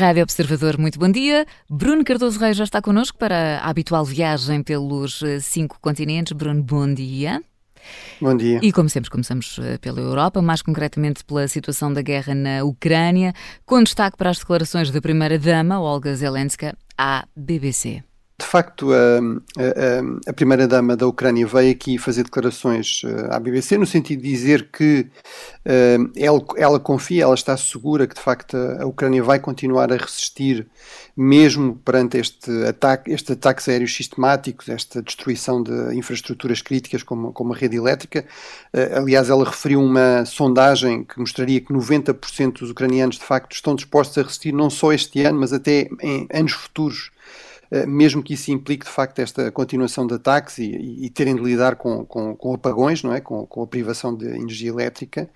Rádio 0.00 0.22
Observador, 0.22 0.78
muito 0.78 0.98
bom 0.98 1.10
dia. 1.10 1.44
Bruno 1.68 2.02
Cardoso 2.02 2.40
Reis 2.40 2.56
já 2.56 2.64
está 2.64 2.80
connosco 2.80 3.18
para 3.18 3.58
a 3.58 3.68
habitual 3.68 4.02
viagem 4.02 4.62
pelos 4.62 5.22
eh, 5.22 5.40
cinco 5.40 5.78
continentes. 5.78 6.32
Bruno, 6.32 6.62
bom 6.62 6.90
dia. 6.94 7.42
Bom 8.18 8.34
dia. 8.34 8.60
E 8.62 8.72
como 8.72 8.88
sempre, 8.88 9.10
começamos 9.10 9.58
eh, 9.62 9.76
pela 9.76 10.00
Europa, 10.00 10.40
mais 10.40 10.62
concretamente 10.62 11.22
pela 11.22 11.46
situação 11.48 11.92
da 11.92 12.00
guerra 12.00 12.34
na 12.34 12.64
Ucrânia, 12.64 13.34
com 13.66 13.82
destaque 13.82 14.16
para 14.16 14.30
as 14.30 14.38
declarações 14.38 14.90
da 14.90 15.02
primeira-dama, 15.02 15.78
Olga 15.78 16.16
Zelenska, 16.16 16.74
à 16.96 17.26
BBC. 17.36 18.02
De 18.40 18.46
facto, 18.46 18.90
a, 18.90 19.18
a, 19.58 20.30
a 20.30 20.32
primeira-dama 20.32 20.96
da 20.96 21.06
Ucrânia 21.06 21.46
veio 21.46 21.70
aqui 21.72 21.98
fazer 21.98 22.24
declarações 22.24 23.02
eh, 23.04 23.28
à 23.30 23.38
BBC 23.38 23.76
no 23.76 23.84
sentido 23.84 24.22
de 24.22 24.30
dizer 24.30 24.70
que 24.72 25.06
uh, 25.66 26.10
ela, 26.16 26.42
ela, 26.56 26.80
confia, 26.80 27.24
ela 27.24 27.34
está 27.34 27.54
segura 27.58 28.06
que 28.06 28.14
de 28.14 28.20
facto 28.22 28.56
a, 28.56 28.86
Ucrânia 28.86 29.22
vai 29.22 29.38
continuar 29.38 29.92
a 29.92 29.96
resistir 29.96 30.66
mesmo 31.14 31.76
perante 31.84 32.16
este 32.16 32.50
ataque, 32.64 33.10
estes 33.12 33.30
ataques 33.30 33.68
aéreos 33.68 33.94
sistemáticos, 33.94 34.70
esta 34.70 35.02
destruição 35.02 35.62
de 35.62 35.94
infraestruturas 35.94 36.62
críticas 36.62 37.02
como, 37.02 37.34
como 37.34 37.52
a 37.52 37.56
rede 37.56 37.76
elétrica. 37.76 38.24
Uh, 38.72 39.00
aliás, 39.00 39.28
ela 39.28 39.44
referiu 39.44 39.82
uma 39.82 40.24
sondagem 40.24 41.04
que 41.04 41.20
mostraria 41.20 41.60
que 41.60 41.74
90% 41.74 42.60
dos 42.60 42.70
ucranianos 42.70 43.18
de 43.18 43.24
facto 43.24 43.52
estão 43.52 43.74
dispostos 43.74 44.16
a 44.16 44.22
resistir 44.22 44.52
não 44.52 44.70
só 44.70 44.94
este 44.94 45.22
ano, 45.24 45.40
mas 45.40 45.52
até 45.52 45.90
em 46.00 46.26
anos 46.32 46.52
futuros 46.52 47.10
mesmo 47.86 48.22
que 48.22 48.34
isso 48.34 48.50
implique 48.50 48.84
de 48.84 48.90
facto 48.90 49.20
esta 49.20 49.50
continuação 49.52 50.06
de 50.06 50.14
ataques 50.14 50.58
e, 50.58 50.64
e, 50.64 51.06
e 51.06 51.10
terem 51.10 51.36
de 51.36 51.42
lidar 51.42 51.76
com, 51.76 52.04
com, 52.04 52.34
com, 52.34 52.54
apagões, 52.54 53.02
não 53.02 53.14
é? 53.14 53.20
Com, 53.20 53.46
com, 53.46 53.62
a 53.62 53.66
privação 53.66 54.14
de 54.14 54.26
energia 54.26 54.70
elétrica. 54.70 55.30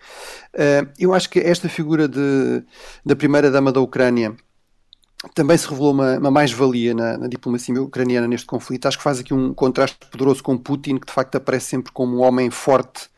Eh, 0.52 0.86
eu 0.98 1.14
acho 1.14 1.30
que 1.30 1.38
esta 1.38 1.68
figura 1.68 2.08
de, 2.08 2.62
da 3.04 3.14
primeira-dama 3.14 3.70
da 3.70 3.80
Ucrânia 3.80 4.36
também 5.32 5.56
se 5.56 5.68
revelou 5.68 5.92
uma, 5.92 6.18
uma 6.18 6.30
mais-valia 6.30 6.92
na, 6.92 7.16
na, 7.16 7.28
diplomacia 7.28 7.80
ucraniana 7.80 8.26
neste 8.26 8.46
conflito. 8.46 8.86
Acho 8.86 8.98
que 8.98 9.04
faz 9.04 9.20
aqui 9.20 9.32
um 9.32 9.54
contraste 9.54 9.96
poderoso 10.10 10.42
com 10.42 10.58
Putin, 10.58 10.98
que 10.98 11.06
de 11.06 11.12
facto 11.12 11.36
aparece 11.36 11.66
sempre 11.66 11.92
como 11.92 12.16
um 12.16 12.20
homem 12.22 12.50
forte 12.50 13.08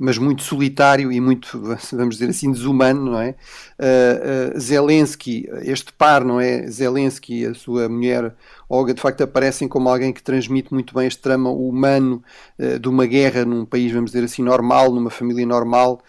mas 0.00 0.16
muito 0.16 0.42
solitário 0.42 1.12
e 1.12 1.20
muito, 1.20 1.60
vamos 1.92 2.16
dizer 2.16 2.30
assim, 2.30 2.50
desumano, 2.50 3.04
não 3.04 3.20
é? 3.20 3.34
Uh, 3.78 4.56
uh, 4.56 4.58
Zelensky, 4.58 5.46
este 5.60 5.92
par, 5.92 6.24
não 6.24 6.40
é? 6.40 6.66
Zelensky 6.68 7.42
e 7.42 7.46
a 7.46 7.54
sua 7.54 7.86
mulher 7.86 8.34
Olga, 8.66 8.94
de 8.94 9.00
facto, 9.00 9.20
aparecem 9.22 9.68
como 9.68 9.88
alguém 9.88 10.12
que 10.12 10.22
transmite 10.22 10.72
muito 10.72 10.94
bem 10.94 11.06
este 11.06 11.20
trama 11.20 11.50
humano 11.50 12.22
uh, 12.58 12.78
de 12.78 12.88
uma 12.88 13.04
guerra 13.04 13.44
num 13.44 13.66
país, 13.66 13.92
vamos 13.92 14.12
dizer 14.12 14.24
assim, 14.24 14.42
normal, 14.42 14.90
numa 14.90 15.10
família 15.10 15.44
normal, 15.44 16.00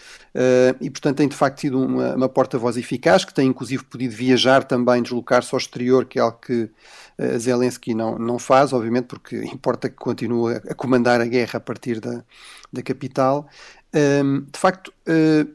e 0.80 0.90
portanto 0.90 1.18
tem 1.18 1.28
de 1.28 1.36
facto 1.36 1.60
sido 1.60 1.84
uma, 1.84 2.16
uma 2.16 2.30
porta-voz 2.30 2.78
eficaz, 2.78 3.26
que 3.26 3.34
tem 3.34 3.50
inclusive 3.50 3.84
podido 3.84 4.16
viajar 4.16 4.64
também, 4.64 5.02
deslocar-se 5.02 5.54
ao 5.54 5.60
exterior, 5.60 6.06
que 6.06 6.18
é 6.18 6.22
algo 6.22 6.40
que 6.40 6.70
Zelensky 7.38 7.94
não, 7.94 8.18
não 8.18 8.40
faz, 8.40 8.72
obviamente, 8.72 9.08
porque 9.08 9.44
importa 9.52 9.90
que 9.90 9.98
continue 9.98 10.56
a 10.56 10.74
comandar 10.74 11.20
a 11.20 11.26
guerra 11.26 11.58
a 11.58 11.60
partir 11.60 12.00
da, 12.00 12.24
da 12.72 12.82
capital 12.82 13.50
de 13.94 14.60
facto, 14.60 14.94
eh, 15.06 15.46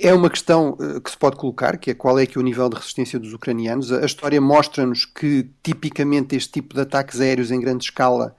é 0.00 0.12
uma 0.12 0.28
questão 0.28 0.76
eh, 0.80 1.00
que 1.00 1.10
se 1.10 1.16
pode 1.16 1.36
colocar, 1.36 1.76
que 1.76 1.90
é 1.90 1.94
qual 1.94 2.18
é 2.18 2.26
que 2.26 2.36
é 2.36 2.40
o 2.40 2.44
nível 2.44 2.68
de 2.68 2.76
resistência 2.76 3.18
dos 3.18 3.32
ucranianos. 3.32 3.92
A 3.92 4.04
história 4.04 4.40
mostra-nos 4.40 5.04
que, 5.04 5.48
tipicamente, 5.62 6.34
este 6.36 6.52
tipo 6.52 6.74
de 6.74 6.80
ataques 6.80 7.20
aéreos 7.20 7.50
em 7.50 7.60
grande 7.60 7.84
escala 7.84 8.34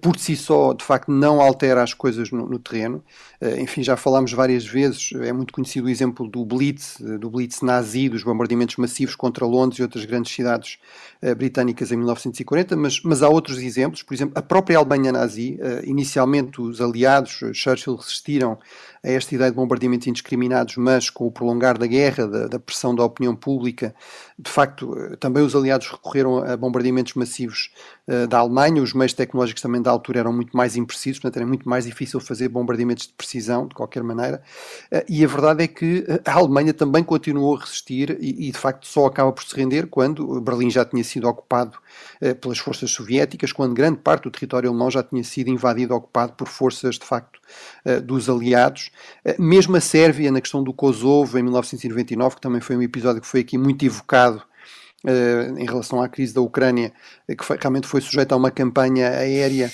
por 0.00 0.18
si 0.18 0.34
só, 0.34 0.72
de 0.72 0.84
facto, 0.84 1.10
não 1.10 1.40
altera 1.40 1.82
as 1.82 1.94
coisas 1.94 2.30
no, 2.30 2.48
no, 2.48 2.58
terreno. 2.58 3.02
Enfim, 3.60 3.82
já 3.82 3.96
falámos 3.96 4.32
várias 4.32 4.66
vezes, 4.66 5.10
é 5.20 5.32
muito 5.32 5.52
conhecido 5.52 5.86
o 5.86 5.90
exemplo 5.90 6.28
do 6.28 6.44
Blitz, 6.44 6.96
do 7.20 7.30
Blitz 7.30 7.60
nazi, 7.62 8.08
dos 8.08 8.24
bombardeamentos 8.24 8.76
massivos 8.76 9.14
contra 9.14 9.46
Londres 9.46 9.78
e 9.78 9.82
outras 9.82 10.04
grandes 10.04 10.32
cidades 10.32 10.78
britânicas 11.36 11.92
em 11.92 11.96
1940, 11.96 12.76
mas, 12.76 13.00
mas 13.02 13.22
há 13.22 13.28
outros 13.28 13.58
exemplos, 13.58 14.02
por 14.02 14.14
exemplo, 14.14 14.32
a 14.36 14.42
própria 14.42 14.78
Alemanha 14.78 15.12
nazi, 15.12 15.58
inicialmente 15.84 16.60
os 16.60 16.80
aliados, 16.80 17.40
Churchill, 17.52 17.96
resistiram 17.96 18.58
a 19.04 19.10
esta 19.10 19.34
ideia 19.34 19.50
de 19.50 19.56
bombardeamentos 19.56 20.06
indiscriminados, 20.06 20.76
mas 20.76 21.10
com 21.10 21.26
o 21.26 21.32
prolongar 21.32 21.76
da 21.76 21.86
guerra, 21.86 22.26
da, 22.26 22.46
da, 22.46 22.58
pressão 22.58 22.94
da 22.94 23.04
opinião 23.04 23.34
pública, 23.34 23.92
de 24.38 24.48
facto, 24.48 24.96
eh, 24.96 25.16
também 25.16 25.42
os 25.42 25.56
aliados 25.56 25.88
recorreram 25.88 26.38
a 26.38 26.56
bombardeamentos 26.56 27.14
massivos 27.14 27.72
uh, 28.06 28.28
da 28.28 28.38
Alemanha, 28.38 28.80
os 28.80 28.92
meios 28.92 29.12
tecnológicos 29.12 29.60
também 29.60 29.82
da 29.82 29.90
altura 29.90 30.20
eram 30.20 30.32
muito 30.32 30.56
mais 30.56 30.76
imprecisos, 30.76 31.18
portanto 31.18 31.38
era 31.38 31.46
muito 31.46 31.68
mais 31.68 31.84
difícil 31.84 32.20
fazer 32.20 32.48
bombardeamentos 32.48 33.08
de 33.08 33.12
precisão, 33.14 33.66
de 33.66 33.74
qualquer 33.74 34.04
maneira, 34.04 34.40
uh, 34.92 35.02
e 35.08 35.24
a 35.24 35.28
verdade 35.28 35.64
é 35.64 35.66
que 35.66 36.06
a 36.24 36.32
Alemanha 36.34 36.72
também 36.72 37.02
continuou 37.02 37.56
a 37.56 37.60
resistir 37.60 38.16
e, 38.20 38.48
e, 38.48 38.52
de 38.52 38.58
facto 38.58 38.86
só 38.86 39.06
acaba 39.06 39.32
por 39.32 39.42
se 39.42 39.56
render 39.56 39.88
quando 39.88 40.40
Berlim 40.40 40.70
já 40.70 40.84
tinha 40.84 41.02
sido 41.02 41.26
ocupado 41.26 41.76
pelas 42.40 42.58
forças 42.58 42.90
soviéticas, 42.90 43.52
quando 43.52 43.74
grande 43.74 43.98
parte 43.98 44.24
do 44.24 44.30
território 44.30 44.70
alemão 44.70 44.90
já 44.90 45.02
tinha 45.02 45.24
sido 45.24 45.48
invadido, 45.48 45.94
ocupado 45.94 46.34
por 46.34 46.46
forças 46.46 46.96
de 46.96 47.04
facto 47.04 47.40
dos 48.04 48.28
aliados, 48.28 48.91
mesmo 49.38 49.76
a 49.76 49.80
Sérvia, 49.80 50.30
na 50.30 50.40
questão 50.40 50.62
do 50.62 50.72
Kosovo, 50.72 51.38
em 51.38 51.42
1999, 51.42 52.36
que 52.36 52.40
também 52.40 52.60
foi 52.60 52.76
um 52.76 52.82
episódio 52.82 53.20
que 53.20 53.26
foi 53.26 53.40
aqui 53.40 53.56
muito 53.56 53.84
evocado 53.84 54.42
uh, 55.04 55.58
em 55.58 55.66
relação 55.66 56.00
à 56.02 56.08
crise 56.08 56.34
da 56.34 56.40
Ucrânia, 56.40 56.92
eh, 57.28 57.34
que 57.34 57.44
foi, 57.44 57.56
realmente 57.58 57.86
foi 57.86 58.00
sujeito 58.00 58.32
a 58.32 58.36
uma 58.36 58.50
campanha 58.50 59.08
aérea 59.08 59.70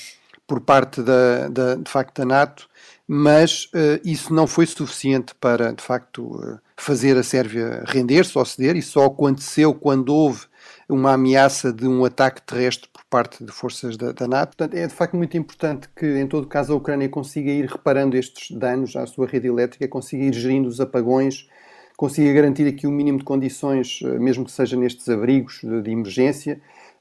por 0.46 0.60
parte 0.60 1.02
da, 1.02 1.48
da 1.48 1.74
de 1.74 1.90
facto 1.90 2.18
da 2.18 2.24
NATO, 2.24 2.68
mas 3.06 3.64
uh, 3.66 4.00
isso 4.04 4.32
não 4.32 4.46
foi 4.46 4.66
suficiente 4.66 5.34
para 5.34 5.72
de 5.72 5.82
facto 5.82 6.58
fazer 6.78 7.16
a 7.16 7.22
Sérvia 7.22 7.82
render-se 7.86 8.38
ou 8.38 8.44
ceder. 8.44 8.76
Isso 8.76 8.92
só 8.92 9.06
aconteceu 9.06 9.74
quando 9.74 10.14
houve 10.14 10.46
uma 10.88 11.12
ameaça 11.12 11.72
de 11.72 11.86
um 11.86 12.04
ataque 12.04 12.40
terrestre 12.42 12.88
por 12.90 13.04
parte 13.10 13.44
de 13.44 13.52
forças 13.52 13.96
da, 13.96 14.12
da, 14.12 14.26
NATO. 14.26 14.56
Portanto, 14.56 14.74
é 14.74 14.86
de 14.86 14.94
facto 14.94 15.16
muito 15.16 15.36
importante 15.36 15.88
que, 15.94 16.06
em 16.06 16.26
todo 16.26 16.46
caso, 16.46 16.72
a 16.72 16.76
Ucrânia 16.76 17.08
consiga 17.08 17.50
ir 17.50 17.66
reparando 17.66 18.16
estes 18.16 18.56
danos 18.56 18.96
à 18.96 19.06
sua 19.06 19.26
rede 19.26 19.48
elétrica, 19.48 19.86
consiga 19.88 20.24
ir 20.24 20.32
gerindo 20.32 20.68
os 20.68 20.80
apagões, 20.80 21.48
consiga 21.96 22.32
garantir 22.32 22.66
aqui 22.66 22.86
o 22.86 22.90
um 22.90 22.92
mínimo 22.92 23.18
de 23.18 23.24
condições, 23.24 24.00
eh, 24.02 24.18
mesmo 24.18 24.44
que 24.44 24.52
seja 24.52 24.76
nestes 24.76 25.08
abrigos 25.08 25.60
de, 25.62 25.82
de 25.82 25.90
emergência, 25.90 26.60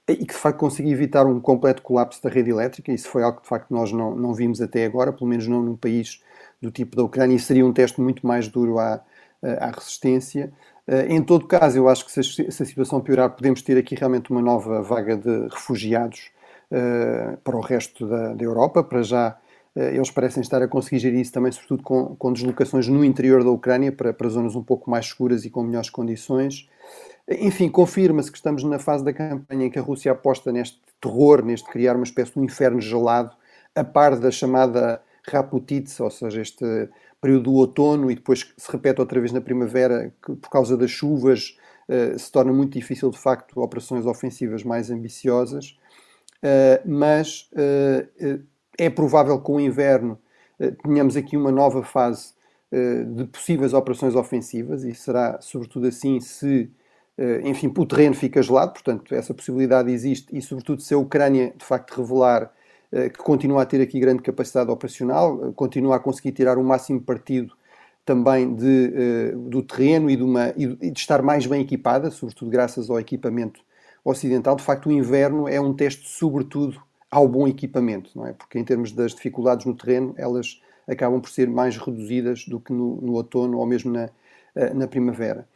e 0.10 0.16
que 0.18 0.34
de 0.34 0.40
facto 0.40 0.60
consiga 0.60 0.90
evitar 0.90 1.26
um 1.26 1.40
completo 1.40 1.82
colapso 1.82 2.22
da 2.24 2.30
rede 2.30 2.50
elétrica. 2.50 2.92
Isso 2.92 3.08
foi 3.10 3.24
algo 3.24 3.38
que 3.38 3.44
de 3.44 3.50
facto 3.50 3.72
nós 3.72 3.92
não, 3.92 4.16
não 4.16 4.34
vimos 4.34 4.62
até 4.62 4.86
agora, 4.86 5.14
pelo 5.14 5.30
menos 5.30 5.48
não 5.48 5.62
num 5.62 5.76
país 5.76 6.22
do 6.62 6.72
tipo 6.72 6.96
da 6.96 7.04
Ucrânia, 7.04 7.36
e 7.36 7.40
seria 7.40 7.66
um 7.66 7.74
teste 7.74 8.02
muito 8.02 8.26
mais 8.26 8.48
duro 8.48 8.80
à, 8.80 9.02
à 9.42 9.72
resistência. 9.72 10.52
Eh, 10.88 11.08
em 11.10 11.22
todo 11.22 11.46
caso, 11.46 11.78
eu 11.78 11.90
acho 11.90 12.06
que 12.06 12.12
se 12.12 12.42
a, 12.48 12.66
situação 12.66 13.02
piorar, 13.02 13.30
podemos 13.32 13.62
ter 13.62 13.78
aqui 13.78 13.96
realmente 13.96 14.32
uma 14.32 14.42
nova 14.42 14.82
vaga 14.82 15.18
de 15.18 15.48
refugiados 15.50 16.32
uh, 16.72 17.38
para 17.44 17.58
o 17.58 17.62
resto 17.62 18.08
da, 18.08 18.34
da 18.34 18.44
Europa. 18.44 18.84
Para 18.84 19.04
já, 19.04 19.38
eles 19.76 20.10
parecem 20.10 20.42
estar 20.42 20.62
a 20.62 20.68
conseguir 20.68 21.00
gerir 21.00 21.20
isso 21.20 21.32
também, 21.32 21.52
sobretudo 21.52 21.84
com, 21.84 22.16
com 22.16 22.34
deslocações 22.34 22.88
no 22.88 23.04
interior 23.04 23.44
da 23.44 23.52
Ucrânia, 23.52 23.92
para, 23.92 24.14
para 24.14 24.30
zonas 24.30 24.56
um 24.56 24.64
pouco 24.64 24.90
mais 24.90 25.08
seguras 25.08 25.46
e 25.46 25.50
com 25.50 25.62
melhores 25.62 25.90
condições. 25.90 26.68
Enfim, 27.30 27.68
confirma-se 27.68 28.32
que 28.32 28.38
estamos 28.38 28.64
na 28.64 28.80
fase 28.80 29.04
da 29.04 29.12
campanha 29.12 29.66
em 29.66 29.70
que 29.70 29.78
a 29.78 29.82
Rússia 29.82 30.14
aposta 30.14 30.52
neste 30.52 30.80
terror, 31.02 31.44
neste 31.44 31.70
criar 31.70 31.96
uma 31.96 32.06
espécie 32.06 32.34
de 32.34 32.40
um 32.40 32.44
inferno 32.44 32.80
gelado, 32.80 33.36
a 33.76 33.84
par 33.84 34.18
da 34.18 34.32
chamada 34.32 35.02
Raputitsa, 35.30 36.06
ou 36.06 36.10
seja, 36.10 36.42
este 36.42 36.90
período 37.22 37.44
do 37.44 37.54
outono 37.54 38.12
e 38.12 38.16
depois 38.16 38.54
se 38.58 38.72
repete 38.72 39.02
outra 39.02 39.20
vez 39.20 39.32
na 39.32 39.42
primavera, 39.42 40.14
que 40.24 40.36
por 40.36 40.50
causa 40.50 40.78
das 40.78 40.92
chuvas 40.92 41.58
uh, 41.90 42.18
se 42.18 42.32
torna 42.32 42.54
muito 42.54 42.74
difícil, 42.74 43.10
de 43.10 43.18
facto, 43.18 43.60
operações 43.60 44.06
ofensivas 44.06 44.64
mais 44.64 44.92
ambiciosas. 44.92 45.78
Uh, 46.38 46.88
mas 46.88 47.50
uh, 47.54 48.44
é 48.78 48.90
provável 48.90 49.38
que 49.40 49.46
com 49.46 49.56
o 49.56 49.62
inverno 49.62 50.20
tenhamos 50.84 51.16
aqui 51.16 51.38
uma 51.38 51.52
nova 51.52 51.84
fase 51.84 52.36
de 53.16 53.26
possíveis 53.26 53.74
operações 53.74 54.16
ofensivas 54.16 54.84
e 54.84 54.94
será 54.94 55.40
sobretudo 55.40 55.88
assim 55.88 56.20
se, 56.20 56.70
enfim, 57.44 57.72
o 57.78 57.86
terreno 57.86 58.16
fica 58.16 58.42
gelado, 58.42 58.74
portanto, 58.74 59.14
essa 59.14 59.36
possibilidade 59.36 59.92
existe 59.92 60.36
e, 60.36 60.42
sobretudo, 60.42 60.82
se 60.82 60.96
a 60.96 60.98
Ucrânia 60.98 61.54
de 61.56 61.64
facto 61.64 62.02
revelar 62.02 62.52
que 62.92 63.18
continua 63.18 63.64
a 63.64 63.66
ter 63.66 63.82
aqui 63.82 64.00
grande 64.00 64.22
capacidade 64.22 64.72
operacional, 64.72 65.48
eh, 65.48 65.52
continua 65.56 65.98
a 65.98 66.00
conseguir 66.00 66.32
tirar 66.32 66.58
o 66.58 66.64
máximo 66.64 67.02
partido 67.02 67.54
também 68.06 68.54
de, 68.56 68.94
eh, 68.96 69.32
do 69.36 69.62
terreno 69.62 70.10
e 70.10 70.16
de, 70.16 70.24
uma, 70.24 70.54
e 70.56 70.92
de 70.92 71.00
estar 71.00 71.22
mais 71.22 71.46
bem 71.46 71.62
equipada, 71.62 72.10
sobretudo 72.10 72.50
graças 72.50 72.90
ao 72.90 73.00
equipamento 73.00 73.60
ocidental. 74.04 74.56
De 74.56 74.64
facto, 74.64 74.88
o 74.88 74.92
inverno 74.92 75.48
é 75.48 75.60
um 75.60 75.74
teste, 75.74 76.08
sobretudo, 76.08 76.82
ao 77.12 77.28
bom 77.28 77.48
equipamento, 77.48 78.12
não 78.16 78.26
é? 78.26 78.34
Porque 78.34 78.58
em 78.58 78.64
termos 78.64 78.92
das 78.92 79.14
dificuldades 79.14 79.66
no 79.66 79.76
terreno, 79.76 80.14
elas 80.18 80.62
acabam 80.88 81.20
por 81.20 81.30
ser 81.30 81.50
mais 81.50 81.78
reduzidas 81.78 82.46
do 82.46 82.60
que 82.60 82.72
no, 82.72 83.02
no 83.02 83.14
outono 83.14 83.58
ou 83.58 83.66
mesmo 83.66 83.92
na, 83.92 84.10
na 84.74 84.88
primavera. 84.88 85.48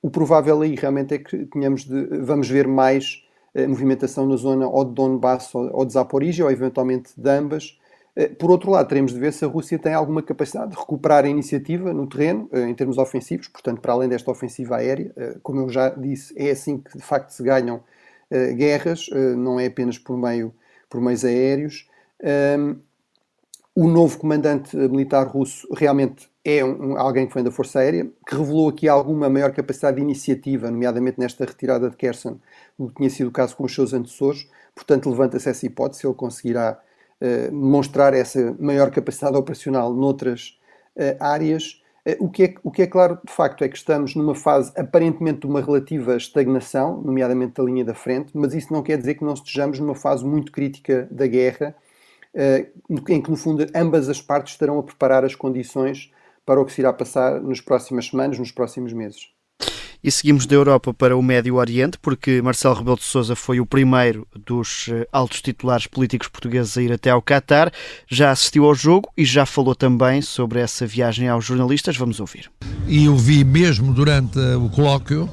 O 0.00 0.10
provável 0.10 0.62
aí 0.62 0.74
realmente 0.74 1.14
é 1.14 1.18
que 1.18 1.44
tenhamos 1.46 1.84
de, 1.84 2.06
vamos 2.20 2.48
ver 2.48 2.66
mais 2.66 3.22
movimentação 3.66 4.26
na 4.26 4.36
zona 4.36 4.68
ou 4.68 4.84
de 4.84 4.92
Donbass 4.92 5.54
ou 5.54 5.84
de 5.84 5.92
Zaporizhia, 5.92 6.44
ou 6.44 6.50
eventualmente 6.50 7.12
de 7.16 7.30
ambas, 7.30 7.78
Por 8.38 8.50
outro 8.50 8.72
lado, 8.72 8.88
teremos 8.88 9.12
de 9.12 9.20
ver 9.20 9.32
se 9.32 9.44
a 9.44 9.48
Rússia 9.48 9.78
tem 9.78 9.94
alguma 9.94 10.20
capacidade 10.22 10.72
de 10.72 10.76
recuperar 10.76 11.24
a 11.24 11.28
iniciativa 11.28 11.92
no 11.92 12.04
terreno, 12.04 12.48
em 12.52 12.74
termos 12.74 12.98
ofensivos, 12.98 13.46
portanto, 13.46 13.80
para 13.80 13.92
além 13.92 14.08
desta 14.08 14.28
ofensiva 14.28 14.76
aérea, 14.76 15.12
como 15.40 15.60
eu 15.60 15.68
já 15.68 15.90
disse, 15.90 16.34
é 16.36 16.50
assim 16.50 16.78
que 16.78 16.98
de 16.98 17.04
facto 17.04 17.30
se 17.30 17.42
ganham 17.44 17.80
guerras, 18.56 19.08
não 19.36 19.60
é 19.60 19.66
apenas 19.66 19.98
por 19.98 20.16
meio 20.18 20.52
por 20.90 21.00
meios 21.00 21.24
aéreos. 21.24 21.88
O 23.80 23.86
novo 23.86 24.18
comandante 24.18 24.76
militar 24.76 25.24
russo 25.28 25.68
realmente 25.72 26.28
é 26.44 26.64
um, 26.64 26.98
alguém 26.98 27.28
que 27.28 27.34
vem 27.34 27.44
da 27.44 27.50
Força 27.52 27.78
Aérea, 27.78 28.10
que 28.26 28.34
revelou 28.34 28.68
aqui 28.68 28.88
alguma 28.88 29.30
maior 29.30 29.52
capacidade 29.52 29.98
de 29.98 30.02
iniciativa, 30.02 30.68
nomeadamente 30.68 31.20
nesta 31.20 31.44
retirada 31.44 31.88
de 31.88 31.94
Kherson, 31.94 32.40
do 32.76 32.88
que 32.88 32.96
tinha 32.96 33.08
sido 33.08 33.28
o 33.28 33.30
caso 33.30 33.54
com 33.54 33.62
os 33.62 33.72
seus 33.72 33.94
antecessores. 33.94 34.48
Portanto, 34.74 35.08
levanta-se 35.08 35.48
essa 35.48 35.64
hipótese, 35.64 36.04
ele 36.04 36.14
conseguirá 36.14 36.76
uh, 37.20 37.52
demonstrar 37.52 38.14
essa 38.14 38.52
maior 38.58 38.90
capacidade 38.90 39.36
operacional 39.36 39.94
noutras 39.94 40.58
uh, 40.96 41.14
áreas. 41.22 41.80
Uh, 42.04 42.24
o, 42.24 42.28
que 42.28 42.42
é, 42.42 42.54
o 42.64 42.72
que 42.72 42.82
é 42.82 42.86
claro, 42.88 43.20
de 43.24 43.32
facto, 43.32 43.62
é 43.62 43.68
que 43.68 43.76
estamos 43.76 44.16
numa 44.16 44.34
fase 44.34 44.72
aparentemente 44.76 45.42
de 45.42 45.46
uma 45.46 45.60
relativa 45.60 46.16
estagnação, 46.16 47.00
nomeadamente 47.00 47.54
da 47.54 47.62
linha 47.62 47.84
da 47.84 47.94
frente, 47.94 48.32
mas 48.34 48.54
isso 48.54 48.72
não 48.72 48.82
quer 48.82 48.98
dizer 48.98 49.14
que 49.14 49.24
não 49.24 49.34
estejamos 49.34 49.78
numa 49.78 49.94
fase 49.94 50.24
muito 50.24 50.50
crítica 50.50 51.06
da 51.12 51.28
guerra, 51.28 51.76
em 52.34 53.20
que, 53.20 53.30
no 53.30 53.36
fundo, 53.36 53.66
ambas 53.74 54.08
as 54.08 54.20
partes 54.20 54.54
estarão 54.54 54.78
a 54.78 54.82
preparar 54.82 55.24
as 55.24 55.34
condições 55.34 56.10
para 56.44 56.60
o 56.60 56.64
que 56.64 56.72
se 56.72 56.80
irá 56.80 56.92
passar 56.92 57.40
nas 57.42 57.60
próximas 57.60 58.06
semanas, 58.06 58.38
nos 58.38 58.50
próximos 58.50 58.92
meses. 58.92 59.28
E 60.02 60.12
seguimos 60.12 60.46
da 60.46 60.54
Europa 60.54 60.94
para 60.94 61.16
o 61.16 61.22
Médio 61.22 61.56
Oriente, 61.56 61.98
porque 62.00 62.40
Marcelo 62.40 62.76
Rebelo 62.76 62.96
de 62.96 63.02
Sousa 63.02 63.34
foi 63.34 63.58
o 63.58 63.66
primeiro 63.66 64.26
dos 64.32 64.88
eh, 64.88 65.08
altos 65.10 65.42
titulares 65.42 65.88
políticos 65.88 66.28
portugueses 66.28 66.78
a 66.78 66.82
ir 66.82 66.92
até 66.92 67.10
ao 67.10 67.20
Qatar. 67.20 67.72
Já 68.06 68.30
assistiu 68.30 68.64
ao 68.64 68.76
jogo 68.76 69.10
e 69.16 69.24
já 69.24 69.44
falou 69.44 69.74
também 69.74 70.22
sobre 70.22 70.60
essa 70.60 70.86
viagem 70.86 71.28
aos 71.28 71.44
jornalistas. 71.44 71.96
Vamos 71.96 72.20
ouvir. 72.20 72.48
E 72.86 73.06
eu 73.06 73.16
vi 73.16 73.42
mesmo 73.42 73.92
durante 73.92 74.38
o 74.38 74.70
colóquio 74.70 75.28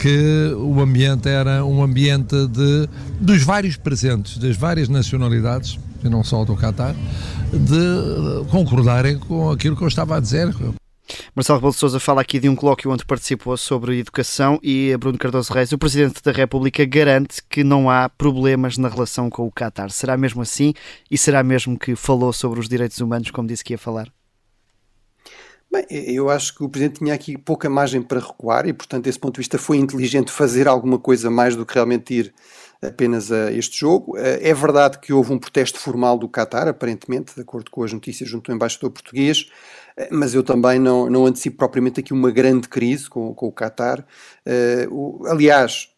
que 0.00 0.54
o 0.56 0.80
ambiente 0.80 1.28
era 1.28 1.64
um 1.64 1.82
ambiente 1.82 2.46
de, 2.48 2.88
dos 3.20 3.42
vários 3.42 3.76
presentes, 3.76 4.38
das 4.38 4.56
várias 4.56 4.88
nacionalidades, 4.88 5.78
e 6.04 6.08
não 6.08 6.22
só 6.24 6.44
do 6.44 6.56
Qatar, 6.56 6.94
de 7.52 8.50
concordarem 8.50 9.18
com 9.18 9.50
aquilo 9.50 9.76
que 9.76 9.82
eu 9.82 9.88
estava 9.88 10.16
a 10.16 10.20
dizer. 10.20 10.54
Marcelo 11.34 11.58
Rebelo 11.58 11.72
de 11.72 11.78
Sousa 11.78 12.00
fala 12.00 12.20
aqui 12.20 12.38
de 12.38 12.48
um 12.48 12.54
colóquio 12.54 12.90
onde 12.90 13.04
participou 13.04 13.56
sobre 13.56 13.98
educação 13.98 14.58
e 14.62 14.96
Bruno 14.96 15.18
Cardoso 15.18 15.52
Reis, 15.52 15.72
o 15.72 15.78
Presidente 15.78 16.22
da 16.22 16.32
República, 16.32 16.84
garante 16.84 17.42
que 17.48 17.64
não 17.64 17.90
há 17.90 18.08
problemas 18.08 18.78
na 18.78 18.88
relação 18.88 19.28
com 19.28 19.46
o 19.46 19.52
Qatar. 19.52 19.90
Será 19.90 20.16
mesmo 20.16 20.42
assim? 20.42 20.72
E 21.10 21.18
será 21.18 21.42
mesmo 21.42 21.78
que 21.78 21.94
falou 21.96 22.32
sobre 22.32 22.60
os 22.60 22.68
direitos 22.68 23.00
humanos, 23.00 23.30
como 23.30 23.48
disse 23.48 23.64
que 23.64 23.74
ia 23.74 23.78
falar? 23.78 24.08
Bem, 25.70 25.86
eu 25.90 26.28
acho 26.28 26.54
que 26.54 26.62
o 26.62 26.68
Presidente 26.68 26.98
tinha 26.98 27.14
aqui 27.14 27.38
pouca 27.38 27.68
margem 27.70 28.02
para 28.02 28.20
recuar 28.20 28.66
e, 28.66 28.74
portanto, 28.74 29.04
desse 29.04 29.18
ponto 29.18 29.36
de 29.36 29.40
vista, 29.40 29.56
foi 29.56 29.78
inteligente 29.78 30.30
fazer 30.30 30.68
alguma 30.68 30.98
coisa 30.98 31.30
mais 31.30 31.56
do 31.56 31.64
que 31.64 31.72
realmente 31.72 32.12
ir 32.12 32.34
apenas 32.82 33.30
a 33.30 33.52
este 33.52 33.78
jogo. 33.78 34.18
Eh, 34.18 34.50
é 34.50 34.54
verdade 34.54 34.98
que 34.98 35.12
houve 35.12 35.32
um 35.32 35.38
protesto 35.38 35.78
formal 35.78 36.18
do 36.18 36.28
Qatar, 36.28 36.66
aparentemente, 36.66 37.34
de 37.34 37.40
acordo 37.40 37.70
com 37.70 37.84
as 37.84 37.92
notícias 37.92 38.28
junto 38.28 38.50
ao 38.50 38.56
embaixador 38.56 38.90
português, 38.90 39.48
eh, 39.96 40.08
mas 40.10 40.34
eu 40.34 40.42
também 40.42 40.78
não, 40.78 41.08
não 41.08 41.26
antecipo 41.26 41.56
propriamente 41.58 42.00
aqui 42.00 42.12
uma 42.12 42.30
grande 42.30 42.68
crise 42.68 43.08
com, 43.08 43.32
com 43.34 43.46
o 43.46 43.52
Qatar. 43.52 44.04
Uh, 44.90 45.26
aliás, 45.28 45.91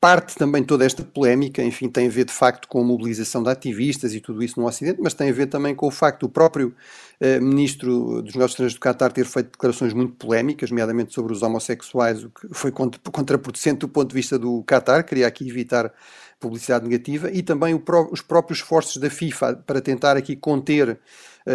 parte 0.00 0.34
também 0.34 0.64
toda 0.64 0.84
esta 0.84 1.04
polémica, 1.04 1.62
enfim, 1.62 1.86
tem 1.86 2.06
a 2.06 2.10
ver 2.10 2.24
de 2.24 2.32
facto 2.32 2.66
com 2.66 2.80
a 2.80 2.84
mobilização 2.84 3.42
de 3.42 3.50
ativistas 3.50 4.14
e 4.14 4.20
tudo 4.20 4.42
isso 4.42 4.58
no 4.58 4.66
Ocidente, 4.66 4.98
mas 5.00 5.12
tem 5.12 5.28
a 5.28 5.32
ver 5.32 5.46
também 5.46 5.74
com 5.74 5.86
o 5.86 5.90
facto 5.90 6.20
do 6.20 6.28
próprio 6.28 6.74
uh, 7.20 7.42
ministro 7.42 8.22
dos 8.22 8.34
negócios 8.34 8.52
estrangeiros 8.52 8.74
do 8.74 8.80
Qatar 8.80 9.12
ter 9.12 9.26
feito 9.26 9.50
declarações 9.50 9.92
muito 9.92 10.14
polémicas, 10.14 10.70
nomeadamente 10.70 11.12
sobre 11.12 11.34
os 11.34 11.42
homossexuais, 11.42 12.24
o 12.24 12.30
que 12.30 12.48
foi 12.50 12.72
contraproducente 12.72 13.80
do 13.80 13.88
ponto 13.88 14.08
de 14.08 14.14
vista 14.14 14.38
do 14.38 14.64
Qatar, 14.64 15.04
queria 15.04 15.26
aqui 15.26 15.46
evitar 15.46 15.92
publicidade 16.40 16.84
negativa, 16.88 17.30
e 17.30 17.42
também 17.42 17.78
os 18.10 18.22
próprios 18.22 18.60
esforços 18.60 18.96
da 18.96 19.10
FIFA 19.10 19.62
para 19.66 19.82
tentar 19.82 20.16
aqui 20.16 20.34
conter, 20.34 20.98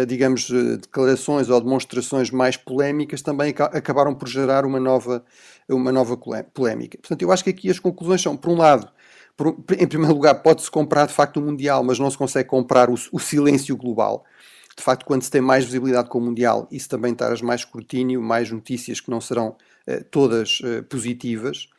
digamos, 0.06 0.48
uh, 0.50 0.78
declarações 0.78 1.48
ou 1.48 1.60
demonstrações 1.60 2.30
mais 2.30 2.56
polémicas, 2.56 3.22
também 3.22 3.54
acabaram 3.72 4.14
por 4.14 4.28
gerar 4.28 4.64
uma 4.64 4.80
nova, 4.80 5.24
uma 5.68 5.92
nova 5.92 6.16
polémica. 6.52 6.98
Portanto, 6.98 7.22
eu 7.22 7.32
acho 7.32 7.44
que 7.44 7.50
aqui 7.50 7.70
as 7.70 7.78
conclusões 7.78 8.22
são, 8.22 8.36
por 8.36 8.50
um 8.50 8.56
lado, 8.56 8.88
por, 9.36 9.56
em 9.78 9.86
primeiro 9.86 10.14
lugar, 10.14 10.34
pode-se 10.36 10.70
comprar 10.70 11.06
de 11.06 11.12
facto 11.12 11.38
o 11.38 11.42
Mundial, 11.42 11.84
mas 11.84 11.98
não 11.98 12.10
se 12.10 12.18
consegue 12.18 12.48
comprar 12.48 12.90
o, 12.90 12.94
o 13.12 13.18
silêncio 13.18 13.76
global 13.76 14.24
de 14.76 14.82
facto, 14.82 15.06
quando 15.06 15.22
se 15.22 15.30
tem 15.30 15.40
mais 15.40 15.64
visibilidade 15.64 16.08
com 16.10 16.18
o 16.18 16.20
Mundial, 16.20 16.68
isso 16.70 16.88
também 16.88 17.14
traz 17.14 17.40
mais 17.40 17.62
escrutínio, 17.62 18.20
mais 18.20 18.50
notícias 18.50 19.00
que 19.00 19.10
não 19.10 19.20
serão 19.20 19.56
uh, 19.88 20.04
todas 20.10 20.60
uh, 20.60 20.82
positivas. 20.84 21.70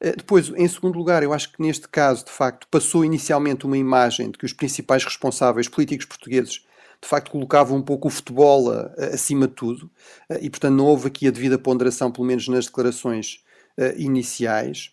Eh, 0.00 0.16
depois, 0.16 0.48
em 0.56 0.66
segundo 0.66 0.98
lugar, 0.98 1.22
eu 1.22 1.32
acho 1.32 1.52
que 1.52 1.62
neste 1.62 1.88
caso, 1.88 2.24
de 2.24 2.32
facto, 2.32 2.66
passou 2.68 3.04
inicialmente 3.04 3.64
uma 3.64 3.78
imagem 3.78 4.32
de 4.32 4.36
que 4.36 4.44
os 4.44 4.52
principais 4.52 5.04
responsáveis 5.04 5.68
políticos 5.68 6.06
portugueses 6.06 6.66
de 7.04 7.10
facto 7.10 7.30
colocavam 7.30 7.76
um 7.76 7.82
pouco 7.82 8.08
o 8.08 8.10
futebol 8.10 8.70
uh, 8.70 8.90
acima 9.12 9.46
de 9.46 9.52
tudo 9.52 9.90
uh, 10.30 10.38
e, 10.40 10.48
portanto, 10.48 10.74
não 10.74 10.86
houve 10.86 11.08
aqui 11.08 11.28
a 11.28 11.30
devida 11.30 11.58
ponderação, 11.58 12.10
pelo 12.10 12.26
menos 12.26 12.48
nas 12.48 12.64
declarações 12.64 13.44
uh, 13.78 13.92
iniciais. 14.00 14.90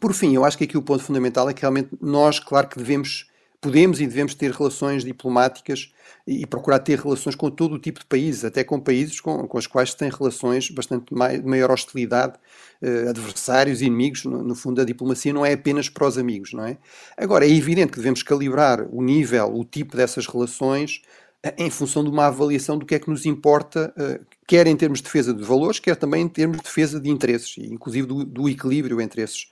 Por 0.00 0.12
fim, 0.12 0.34
eu 0.34 0.44
acho 0.44 0.58
que 0.58 0.64
aqui 0.64 0.76
o 0.76 0.82
ponto 0.82 1.04
fundamental 1.04 1.48
é 1.48 1.54
que 1.54 1.60
realmente 1.60 1.90
nós, 2.02 2.40
claro 2.40 2.68
que 2.68 2.76
devemos 2.76 3.30
podemos 3.66 4.00
e 4.00 4.06
devemos 4.06 4.32
ter 4.32 4.52
relações 4.52 5.02
diplomáticas 5.02 5.92
e, 6.24 6.46
procurar 6.46 6.78
ter 6.78 7.00
relações 7.00 7.34
com 7.34 7.50
todo 7.50 7.74
o 7.74 7.78
tipo 7.80 7.98
de 7.98 8.06
países, 8.06 8.44
até 8.44 8.62
com 8.62 8.78
países 8.78 9.20
com, 9.20 9.44
com 9.48 9.58
os 9.58 9.66
quais 9.66 9.90
se 9.90 9.96
tem 9.96 10.08
relações 10.08 10.70
bastante 10.70 11.12
mai, 11.12 11.40
maior 11.42 11.72
hostilidade, 11.72 12.34
eh, 12.80 13.08
adversários, 13.08 13.82
inimigos. 13.82 14.24
No, 14.24 14.40
no, 14.40 14.54
fundo, 14.54 14.80
a 14.80 14.84
diplomacia 14.84 15.32
não 15.32 15.44
é 15.44 15.54
apenas 15.54 15.88
para 15.88 16.06
os 16.06 16.16
amigos, 16.16 16.52
não 16.52 16.64
é? 16.64 16.78
Agora, 17.16 17.44
é 17.44 17.50
evidente 17.50 17.90
que 17.90 17.98
devemos 17.98 18.22
calibrar 18.22 18.86
o 18.92 19.02
nível, 19.02 19.52
o 19.52 19.64
tipo 19.64 19.96
dessas 19.96 20.28
relações 20.28 21.02
eh, 21.42 21.54
em 21.58 21.70
função 21.70 22.04
de 22.04 22.10
uma 22.10 22.26
avaliação 22.26 22.78
do 22.78 22.86
que 22.86 22.94
é 22.94 23.00
que 23.00 23.10
nos 23.10 23.26
importa, 23.26 23.92
eh, 23.98 24.20
quer 24.46 24.66
em 24.66 24.76
termos 24.76 24.98
de 25.00 25.04
defesa 25.04 25.34
de 25.34 25.42
valores, 25.42 25.80
quer 25.80 25.96
também 25.96 26.22
em 26.22 26.28
termos 26.28 26.58
de 26.58 26.64
defesa 26.64 27.00
de 27.00 27.10
interesses, 27.10 27.56
inclusive 27.58 28.06
do, 28.06 28.24
do 28.24 28.48
equilíbrio 28.48 29.00
entre 29.00 29.22
esses 29.22 29.46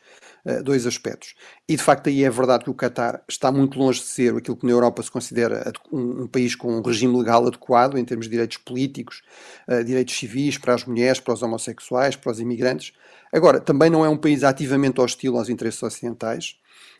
eh, 0.46 0.62
dois 0.62 0.86
aspectos. 0.86 1.34
E 1.66 1.74
de 1.74 1.82
facto 1.82 2.08
aí 2.08 2.22
é 2.22 2.28
verdade 2.28 2.64
que 2.64 2.70
o 2.70 2.74
Qatar 2.74 3.24
está 3.26 3.50
muito 3.50 3.78
longe 3.78 4.00
de 4.00 4.06
ser 4.06 4.36
aquilo 4.36 4.56
que 4.56 4.66
na 4.66 4.72
Europa 4.72 5.02
se 5.02 5.10
considera 5.10 5.72
um, 5.90 6.24
um 6.24 6.26
país 6.26 6.54
com 6.54 6.76
um 6.76 6.82
regime 6.82 7.16
legal 7.16 7.46
adequado 7.46 7.96
em 7.96 8.04
termos 8.04 8.26
de 8.26 8.32
direitos 8.32 8.58
políticos, 8.58 9.22
uh, 9.66 9.82
direitos 9.82 10.14
civis 10.14 10.58
para 10.58 10.74
as 10.74 10.84
mulheres, 10.84 11.18
para 11.18 11.32
os 11.32 11.42
homossexuais, 11.42 12.14
para 12.14 12.30
os 12.30 12.40
imigrantes. 12.40 12.92
Agora, 13.32 13.58
também 13.58 13.88
não 13.88 14.04
é 14.04 14.08
um 14.08 14.18
país 14.18 14.44
ativamente 14.44 15.00
hostil 15.00 15.38
aos 15.38 15.48
interesses 15.48 15.82
ocidentais. 15.82 16.56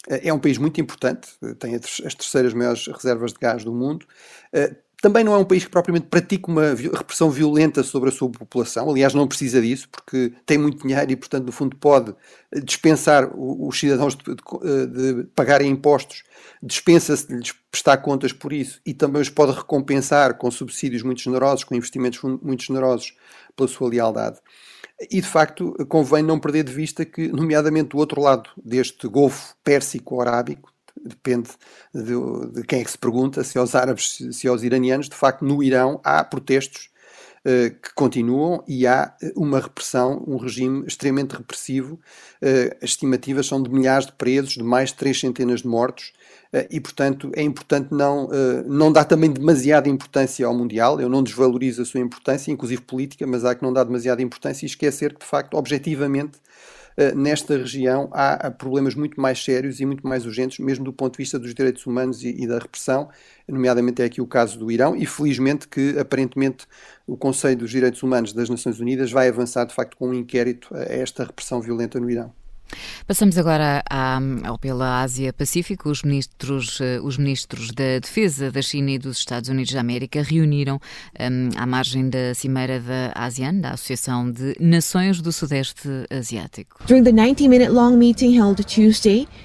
Uh, 0.09 0.21
é 0.23 0.33
um 0.33 0.39
país 0.39 0.57
muito 0.57 0.81
importante, 0.81 1.29
tem 1.59 1.75
as 1.75 2.15
terceiras 2.15 2.55
maiores 2.55 2.87
reservas 2.87 3.35
de 3.35 3.39
gás 3.39 3.63
do 3.63 3.75
mundo, 3.75 4.07
também 5.05 5.23
não 5.23 5.35
é 5.35 5.37
um 5.37 5.45
país 5.45 5.63
que 5.63 5.71
propriamente 5.71 6.07
pratica 6.07 6.51
uma 6.51 6.71
repressão 6.75 7.31
violenta 7.31 7.83
sobre 7.83 8.09
a 8.09 8.13
sua 8.13 8.31
população. 8.31 8.89
Aliás, 8.89 9.13
não 9.13 9.29
precisa 9.29 9.61
disso, 9.61 9.87
porque 9.93 10.33
tem 10.47 10.57
muito 10.57 10.83
dinheiro 10.83 11.13
e, 11.13 11.15
portanto, 11.15 11.45
no 11.45 11.53
fundo, 11.53 11.77
pode 11.77 12.15
dispensar 12.65 13.31
os 13.37 13.79
cidadãos 13.79 14.17
de, 14.17 14.25
de, 14.25 15.13
de 15.13 15.25
pagarem 15.35 15.71
impostos, 15.71 16.23
dispensa-se 16.63 17.29
de 17.29 17.35
lhes 17.35 17.53
prestar 17.71 17.99
contas 17.99 18.33
por 18.33 18.51
isso 18.51 18.81
e 18.87 18.95
também 18.95 19.21
os 19.21 19.29
pode 19.29 19.53
recompensar 19.53 20.39
com 20.39 20.51
subsídios 20.51 21.03
muito 21.03 21.21
generosos, 21.21 21.65
com 21.65 21.75
investimentos 21.75 22.23
muito 22.43 22.65
generosos 22.65 23.15
pela 23.55 23.69
sua 23.69 23.91
lealdade. 23.91 24.39
E 25.11 25.21
de 25.21 25.29
facto, 25.29 25.75
convém 25.87 26.23
não 26.23 26.41
perder 26.41 26.65
de 26.65 26.73
vista 26.73 27.05
que, 27.05 27.29
nomeadamente, 27.29 27.95
o 27.95 27.99
outro 27.99 28.23
lado 28.23 28.49
deste 28.57 29.07
Golfo 29.07 29.55
Pérsico-Arábico, 29.63 30.73
depende 31.03 31.51
de, 31.93 32.53
de, 32.53 32.63
quem 32.65 32.81
é 32.81 32.85
que 32.85 32.91
se 32.91 32.99
pergunta, 32.99 33.43
se 33.45 33.59
aos 33.59 33.75
árabes, 33.75 34.19
se 34.33 34.49
aos 34.49 34.63
iranianos, 34.63 35.09
de 35.09 35.17
facto 35.17 35.45
no 35.45 35.63
Irão 35.63 36.01
há 36.05 36.23
protestos 36.25 36.91
uh, 37.45 37.71
que 37.81 37.95
continuam 37.95 38.63
e 38.67 38.87
há 38.87 39.15
eh, 39.23 39.33
uma 39.37 39.61
repressão, 39.61 40.25
um 40.27 40.37
regime 40.37 40.87
extremamente 40.87 41.33
repressivo. 41.33 41.95
Uh, 42.43 42.75
as 42.83 42.91
estimativas 42.91 43.47
são 43.47 43.63
de 43.63 43.71
milhares 43.71 44.07
de 44.07 44.13
presos, 44.13 44.55
de 44.55 44.63
mais 44.63 44.91
de 44.91 44.97
três 44.97 45.19
centenas 45.21 45.63
de 45.63 45.69
mortos 45.69 46.13
e, 46.71 46.81
portanto, 46.81 47.33
é 47.35 47.43
importante 47.43 47.89
não, 47.91 48.29
não 48.65 48.93
dar 48.93 49.05
também 49.07 49.29
demasiada 49.29 49.89
importância 49.89 50.47
ao 50.47 50.55
Mundial. 50.55 51.01
Eu 51.01 51.09
não 51.09 51.21
desvalorizo 51.21 51.83
a 51.83 51.85
sua 51.85 51.99
importância, 51.99 52.53
inclusive 52.53 52.81
política, 52.81 53.27
mas 53.27 53.45
há 53.45 53.57
que 53.57 53.63
não 53.65 53.73
dar 53.73 53.83
demasiada 53.83 54.23
importância 54.23 54.65
e 54.65 54.69
esquecer 54.69 55.15
que, 55.15 55.19
de 55.19 55.27
facto, 55.27 55.55
objetivamente, 55.55 56.39
nesta 57.15 57.57
região 57.57 58.09
há 58.13 58.51
problemas 58.51 58.95
muito 58.95 59.21
mais 59.21 59.43
sérios 59.43 59.81
e 59.81 59.87
muito 59.87 60.07
mais 60.07 60.25
urgentes, 60.27 60.59
mesmo 60.59 60.85
do 60.85 60.93
ponto 60.93 61.13
de 61.13 61.19
vista 61.19 61.39
dos 61.39 61.55
direitos 61.55 61.87
humanos 61.87 62.23
e, 62.23 62.31
e 62.43 62.47
da 62.47 62.59
repressão, 62.59 63.09
nomeadamente 63.49 64.03
é 64.03 64.05
aqui 64.05 64.21
o 64.21 64.27
caso 64.27 64.59
do 64.59 64.71
Irão, 64.71 64.95
e 64.97 65.05
felizmente 65.07 65.67
que 65.69 65.99
aparentemente 65.99 66.67
o 67.07 67.17
Conselho 67.17 67.59
dos 67.59 67.71
Direitos 67.71 68.03
Humanos 68.03 68.33
das 68.33 68.49
Nações 68.49 68.81
Unidas 68.81 69.11
vai 69.11 69.29
avançar 69.29 69.65
de 69.65 69.75
facto 69.75 69.97
com 69.97 70.09
um 70.09 70.15
inquérito 70.15 70.75
a 70.75 70.83
esta 70.83 71.25
repressão 71.25 71.61
violenta 71.61 71.99
no 71.99 72.11
Irão. 72.11 72.44
Passamos 73.06 73.37
agora 73.38 73.83
à, 73.88 74.18
ao 74.44 74.59
pela 74.59 75.02
Ásia-Pacífico. 75.02 75.90
Os 75.90 76.02
ministros, 76.02 76.80
eh, 76.80 76.99
os 77.02 77.16
ministros 77.18 77.71
da 77.71 77.99
Defesa 78.00 78.50
da 78.50 78.62
China 78.62 78.92
e 78.92 78.99
dos 78.99 79.18
Estados 79.18 79.49
Unidos 79.49 79.73
da 79.73 79.80
América 79.80 80.23
reuniram 80.23 80.80
um, 81.21 81.50
à 81.56 81.66
margem 81.66 82.09
da 82.09 82.35
cimeira 82.35 82.80
da 82.80 83.12
ASEAN, 83.14 83.61
da 83.61 83.73
Associação 83.73 84.30
de 84.30 84.54
Nações 84.59 85.21
do 85.21 85.33
Sudeste 85.33 85.88
Asiático. 86.11 86.80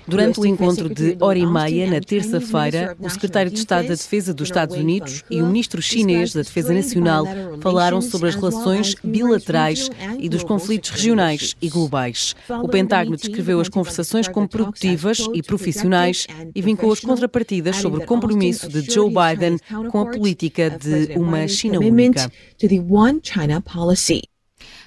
Durante 0.08 0.40
o 0.40 0.46
encontro 0.46 0.90
de 0.90 1.18
hora 1.20 1.38
e 1.38 1.46
meia, 1.46 1.90
na 1.90 2.00
terça-feira, 2.00 2.96
o 3.00 3.10
secretário 3.10 3.52
de 3.52 3.60
Estado 3.60 3.88
da 3.88 3.96
Defesa 3.96 4.34
dos 4.34 4.48
Estados 4.48 4.76
Unidos 4.76 5.24
e 5.30 5.42
o 5.42 5.46
ministro 5.46 5.82
chinês 5.82 6.34
da 6.34 6.42
Defesa 6.42 6.74
Nacional 6.74 7.26
falaram 7.62 8.02
sobre 8.02 8.30
as 8.30 8.36
relações 8.36 8.96
bilaterais 9.04 9.90
e 10.18 10.30
dos 10.30 10.44
conflitos 10.44 10.90
regionais 10.92 11.56
e 11.62 11.70
globais. 11.70 12.36
O 12.64 12.68
Pentágono 12.68 13.09
descreveu 13.18 13.60
as 13.60 13.70
conversações 13.70 14.28
como 14.28 14.48
produtivas 14.48 15.20
e 15.34 15.42
profissionais 15.42 16.28
e 16.54 16.62
vincou 16.62 16.92
as 16.92 17.00
contrapartidas 17.00 17.78
sobre 17.78 18.04
o 18.04 18.06
compromisso 18.06 18.68
de 18.70 18.82
Joe 18.82 19.10
Biden 19.10 19.58
com 19.90 20.02
a 20.02 20.06
política 20.12 20.70
de 20.70 21.18
uma 21.18 21.48
China 21.48 21.80
única. 21.80 22.32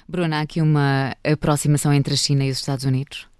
Bruna, 0.07 0.37
há 0.37 0.41
aqui 0.41 0.61
uma 0.61 1.15
aproximação 1.23 1.93
entre 1.93 2.13
a 2.13 2.17
China 2.17 2.43
e 2.45 2.51
os 2.51 2.59
Estados 2.59 2.85
Unidos? 2.85 3.32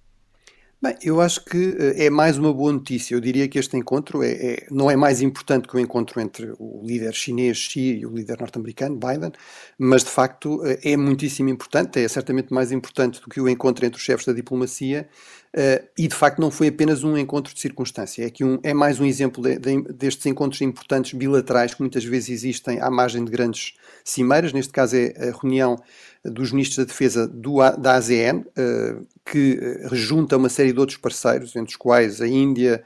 Bem, 0.83 0.97
eu 1.01 1.21
acho 1.21 1.45
que 1.45 1.77
eh, 1.79 2.07
é 2.07 2.09
mais 2.09 2.37
uma 2.37 2.53
boa 2.53 2.73
notícia. 2.73 3.15
Eu 3.15 3.21
diria 3.21 3.47
que 3.47 3.57
este 3.57 3.77
encontro 3.77 4.21
é, 4.21 4.31
é, 4.31 4.67
não 4.69 4.91
é 4.91 4.97
mais 4.97 5.21
importante 5.21 5.65
que 5.65 5.77
o 5.77 5.79
encontro 5.79 6.19
entre 6.19 6.53
o 6.59 6.81
líder 6.85 7.13
chinês 7.13 7.57
Xi 7.57 7.99
e 7.99 8.05
o 8.05 8.13
líder 8.13 8.37
norte-americano 8.37 8.97
Biden, 8.97 9.31
mas 9.77 10.03
de 10.03 10.09
facto 10.09 10.61
eh, 10.65 10.91
é 10.91 10.97
muitíssimo 10.97 11.47
importante, 11.47 12.01
é 12.01 12.07
certamente 12.09 12.53
mais 12.53 12.73
importante 12.73 13.21
do 13.21 13.29
que 13.29 13.39
o 13.39 13.47
encontro 13.47 13.85
entre 13.85 13.97
os 13.97 14.03
chefes 14.03 14.25
da 14.25 14.33
diplomacia 14.33 15.07
Uh, 15.55 15.85
e 15.95 16.07
de 16.07 16.15
facto 16.15 16.39
não 16.39 16.49
foi 16.49 16.69
apenas 16.69 17.03
um 17.03 17.15
encontro 17.15 17.53
de 17.53 17.59
circunstância, 17.59 18.25
é, 18.25 18.29
que 18.31 18.43
um, 18.43 18.59
é 18.63 18.73
mais 18.73 18.99
um 18.99 19.05
exemplo 19.05 19.43
de, 19.43 19.59
de, 19.59 19.83
destes 19.93 20.25
encontros 20.25 20.59
importantes 20.63 21.13
bilaterais 21.13 21.75
que 21.75 21.81
muitas 21.81 22.03
vezes 22.03 22.29
existem 22.29 22.81
à 22.81 22.89
margem 22.89 23.23
de 23.23 23.29
grandes 23.29 23.75
cimeiras, 24.03 24.51
neste 24.51 24.73
caso 24.73 24.95
é 24.95 25.13
a 25.15 25.39
reunião 25.39 25.79
dos 26.23 26.51
ministros 26.51 26.77
da 26.77 26.85
defesa 26.85 27.27
do, 27.27 27.57
da 27.77 27.95
ASEAN, 27.95 28.37
uh, 28.37 29.05
que 29.25 29.59
uh, 29.91 29.95
junta 29.95 30.37
uma 30.37 30.49
série 30.49 30.71
de 30.71 30.79
outros 30.79 30.97
parceiros, 30.97 31.55
entre 31.55 31.71
os 31.71 31.75
quais 31.75 32.21
a 32.21 32.27
Índia, 32.27 32.83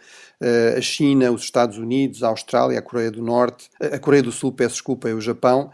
a 0.77 0.82
China, 0.82 1.32
os 1.32 1.41
Estados 1.41 1.79
Unidos, 1.79 2.22
a 2.22 2.27
Austrália, 2.27 2.77
a 2.77 2.82
Coreia 2.82 3.10
do 3.10 3.24
Norte, 3.24 3.72
a 3.82 3.98
Coreia 3.98 4.22
do 4.22 4.32
Sul, 4.32 4.51
peço 4.51 4.75
desculpa, 4.75 5.10
e 5.10 5.13
o 5.13 5.20
Japão, 5.20 5.72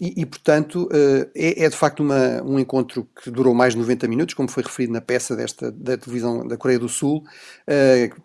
e, 0.00 0.20
e, 0.20 0.26
portanto 0.26 0.88
é, 1.32 1.64
é, 1.64 1.68
de 1.68 1.76
facto 1.76 2.00
uma, 2.00 2.42
um 2.42 2.58
encontro 2.58 3.08
que 3.22 3.30
durou 3.30 3.54
mais 3.54 3.74
de 3.74 3.78
90 3.78 4.08
minutos, 4.08 4.34
como 4.34 4.48
foi 4.48 4.64
referido 4.64 4.92
na 4.92 5.00
peça 5.00 5.36
desta, 5.36 5.70
da 5.70 5.96
televisão 5.96 6.44
da 6.44 6.56
Coreia 6.56 6.80
do 6.80 6.88
Sul, 6.88 7.22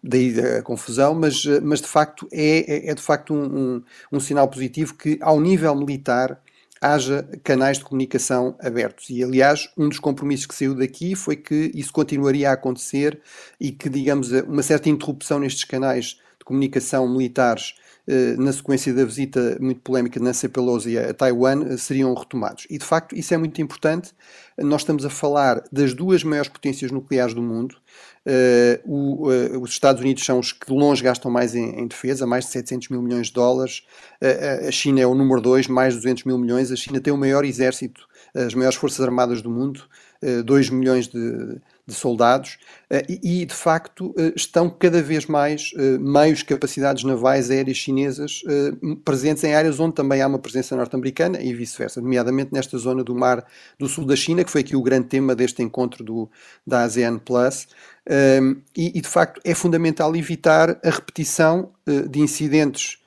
daí 0.03 0.33
a 0.57 0.63
confusão, 0.63 1.13
mas, 1.13 1.45
mas 1.61 1.81
de 1.81 1.87
facto 1.87 2.27
é, 2.31 2.87
é, 2.87 2.89
é 2.89 2.95
de 2.95 3.01
facto 3.03 3.31
um, 3.31 3.43
um, 3.43 3.83
um 4.13 4.19
sinal 4.19 4.47
positivo 4.47 4.95
que 4.95 5.19
ao 5.21 5.39
nível 5.39 5.75
militar 5.75 6.41
haja 6.83 7.27
canais 7.43 7.77
de 7.77 7.85
comunicação 7.85 8.57
abertos. 8.59 9.09
E, 9.09 9.23
aliás, 9.23 9.69
um 9.77 9.87
dos 9.87 9.99
compromissos 9.99 10.45
que 10.45 10.53
saiu 10.53 10.75
daqui 10.75 11.15
foi 11.15 11.37
que 11.37 11.71
isso 11.73 11.93
continuaria 11.93 12.49
a 12.49 12.53
acontecer 12.53 13.21
e 13.59 13.71
que, 13.71 13.87
digamos, 13.89 14.31
uma 14.31 14.61
certa 14.61 14.89
interrupção 14.89 15.39
nestes 15.39 15.63
canais 15.63 16.19
de 16.37 16.45
comunicação 16.45 17.07
militares 17.07 17.75
eh, 18.05 18.35
na 18.37 18.51
sequência 18.51 18.93
da 18.93 19.05
visita 19.05 19.57
muito 19.61 19.79
polémica 19.79 20.19
de 20.19 20.25
Nancy 20.25 20.49
Pelosi 20.49 20.97
a 20.97 21.13
Taiwan, 21.13 21.63
eh, 21.63 21.77
seriam 21.77 22.13
retomados. 22.13 22.67
E, 22.69 22.77
de 22.77 22.83
facto, 22.83 23.15
isso 23.15 23.33
é 23.33 23.37
muito 23.37 23.61
importante. 23.61 24.11
Nós 24.57 24.81
estamos 24.81 25.05
a 25.05 25.09
falar 25.09 25.63
das 25.71 25.93
duas 25.93 26.21
maiores 26.21 26.49
potências 26.49 26.91
nucleares 26.91 27.33
do 27.33 27.41
mundo, 27.41 27.77
o, 28.85 29.29
uh, 29.29 29.61
os 29.61 29.71
Estados 29.71 30.01
Unidos 30.01 30.23
são 30.25 30.39
os 30.39 30.51
que 30.51 30.71
longe 30.71 31.03
gastam 31.03 31.29
mais 31.29 31.55
em, 31.55 31.81
em 31.81 31.87
defesa, 31.87 32.25
mais 32.25 32.45
de 32.45 32.51
700 32.51 32.89
mil 32.89 33.01
milhões 33.01 33.27
de 33.27 33.33
dólares. 33.33 33.83
Uh, 34.21 34.67
a 34.67 34.71
China 34.71 35.01
é 35.01 35.07
o 35.07 35.15
número 35.15 35.41
2, 35.41 35.67
mais 35.67 35.93
de 35.93 35.99
200 35.99 36.23
mil 36.23 36.37
milhões. 36.37 36.71
A 36.71 36.75
China 36.75 37.01
tem 37.01 37.13
o 37.13 37.17
maior 37.17 37.43
exército, 37.43 38.07
as 38.33 38.53
maiores 38.53 38.77
forças 38.77 39.01
armadas 39.01 39.41
do 39.41 39.49
mundo, 39.49 39.83
2 40.45 40.69
milhões 40.69 41.07
de, 41.07 41.59
de 41.85 41.93
soldados 41.93 42.57
eh, 42.89 43.05
e, 43.21 43.45
de 43.45 43.53
facto, 43.53 44.13
eh, 44.17 44.31
estão 44.35 44.69
cada 44.69 45.01
vez 45.01 45.25
mais 45.25 45.71
eh, 45.77 45.97
meios, 45.97 46.41
capacidades 46.41 47.03
navais 47.03 47.51
aéreas 47.51 47.77
chinesas 47.77 48.41
presentes 49.03 49.43
em 49.43 49.53
áreas 49.53 49.79
onde 49.79 49.95
também 49.95 50.21
há 50.21 50.27
uma 50.27 50.39
presença 50.39 50.75
norte-americana 50.75 51.41
e 51.41 51.53
vice-versa, 51.53 51.99
nomeadamente 51.99 52.53
nesta 52.53 52.77
zona 52.77 53.03
do 53.03 53.13
mar 53.13 53.45
do 53.77 53.87
sul 53.87 54.05
da 54.05 54.15
China, 54.15 54.43
que 54.43 54.51
foi 54.51 54.61
aqui 54.61 54.75
o 54.75 54.81
grande 54.81 55.07
tema 55.07 55.35
deste 55.35 55.61
encontro 55.61 56.03
do, 56.03 56.29
da 56.65 56.83
ASEAN 56.83 57.17
Plus. 57.19 57.67
e, 58.75 59.01
de 59.01 59.07
facto, 59.07 59.41
é 59.43 59.53
fundamental 59.53 60.15
evitar 60.15 60.79
a 60.83 60.89
repetição 60.89 61.71
de 62.09 62.19
incidentes 62.19 62.97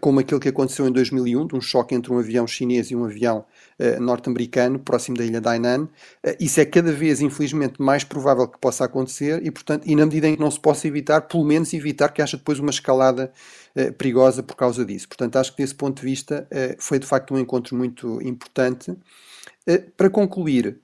como 0.00 0.20
aquele 0.20 0.40
que 0.40 0.48
aconteceu 0.48 0.86
em 0.86 0.92
2001, 0.92 1.46
de 1.46 1.56
um 1.56 1.60
choque 1.60 1.94
entre 1.94 2.12
um 2.12 2.18
avião 2.18 2.46
chinês 2.46 2.90
e 2.90 2.96
um 2.96 3.04
avião 3.04 3.44
uh, 3.80 4.00
norte-americano, 4.00 4.78
próximo 4.78 5.16
da 5.16 5.24
ilha 5.24 5.40
de 5.40 5.48
Hainan. 5.48 5.84
Uh, 5.84 6.36
isso 6.38 6.60
é 6.60 6.64
cada 6.64 6.92
vez, 6.92 7.20
infelizmente, 7.20 7.80
mais 7.80 8.04
provável 8.04 8.46
que 8.46 8.58
possa 8.58 8.84
acontecer 8.84 9.44
e, 9.44 9.50
portanto, 9.50 9.84
e 9.86 9.96
na 9.96 10.04
medida 10.04 10.28
em 10.28 10.34
que 10.34 10.40
não 10.40 10.50
se 10.50 10.60
possa 10.60 10.86
evitar, 10.86 11.22
pelo 11.22 11.44
menos 11.44 11.72
evitar 11.72 12.10
que 12.10 12.20
haja 12.20 12.36
depois 12.36 12.58
uma 12.58 12.70
escalada 12.70 13.32
uh, 13.74 13.92
perigosa 13.94 14.42
por 14.42 14.56
causa 14.56 14.84
disso. 14.84 15.08
Portanto, 15.08 15.36
acho 15.36 15.52
que 15.56 15.62
desse 15.62 15.74
ponto 15.74 16.00
de 16.00 16.06
vista 16.06 16.46
foi 16.78 16.98
de 16.98 17.06
facto 17.06 17.34
um 17.34 17.38
encontro 17.38 17.76
muito 17.76 18.20
importante. 18.22 18.94
para 19.96 20.10
concluir, 20.10 20.78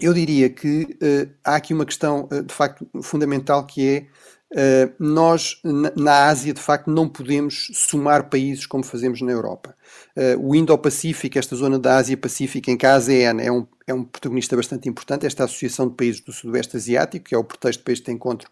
eu 0.00 0.14
diria 0.14 0.48
que 0.48 0.96
há 1.44 1.56
aqui 1.56 1.74
uma 1.74 1.84
questão 1.84 2.28
de 2.46 2.54
facto 2.54 2.88
fundamental 3.02 3.66
que 3.66 3.86
é 3.86 4.06
Uh, 4.52 4.92
nós, 4.98 5.58
na, 5.64 5.90
na, 5.96 6.26
Ásia, 6.26 6.52
de 6.52 6.60
facto, 6.60 6.90
não 6.90 7.08
podemos 7.08 7.70
somar 7.72 8.28
países 8.28 8.66
como 8.66 8.84
fazemos 8.84 9.22
na 9.22 9.32
Europa. 9.32 9.74
Uh, 10.14 10.46
o 10.46 10.54
Indo-Pacífico, 10.54 11.38
esta 11.38 11.56
zona 11.56 11.78
da 11.78 11.96
Ásia-Pacífica, 11.96 12.70
em 12.70 12.76
que 12.76 12.84
a 12.84 12.94
ASEAN 12.94 13.40
é 13.40 13.50
um, 13.50 13.66
é 13.86 13.94
um 13.94 14.04
protagonista 14.04 14.54
bastante 14.54 14.90
importante, 14.90 15.24
esta 15.24 15.44
Associação 15.44 15.88
de 15.88 15.94
Países 15.94 16.20
do 16.20 16.32
Sudoeste 16.32 16.76
Asiático, 16.76 17.24
que 17.24 17.34
é 17.34 17.38
o 17.38 17.44
pretexto 17.44 17.82
para 17.82 17.94
este 17.94 18.12
encontro, 18.12 18.50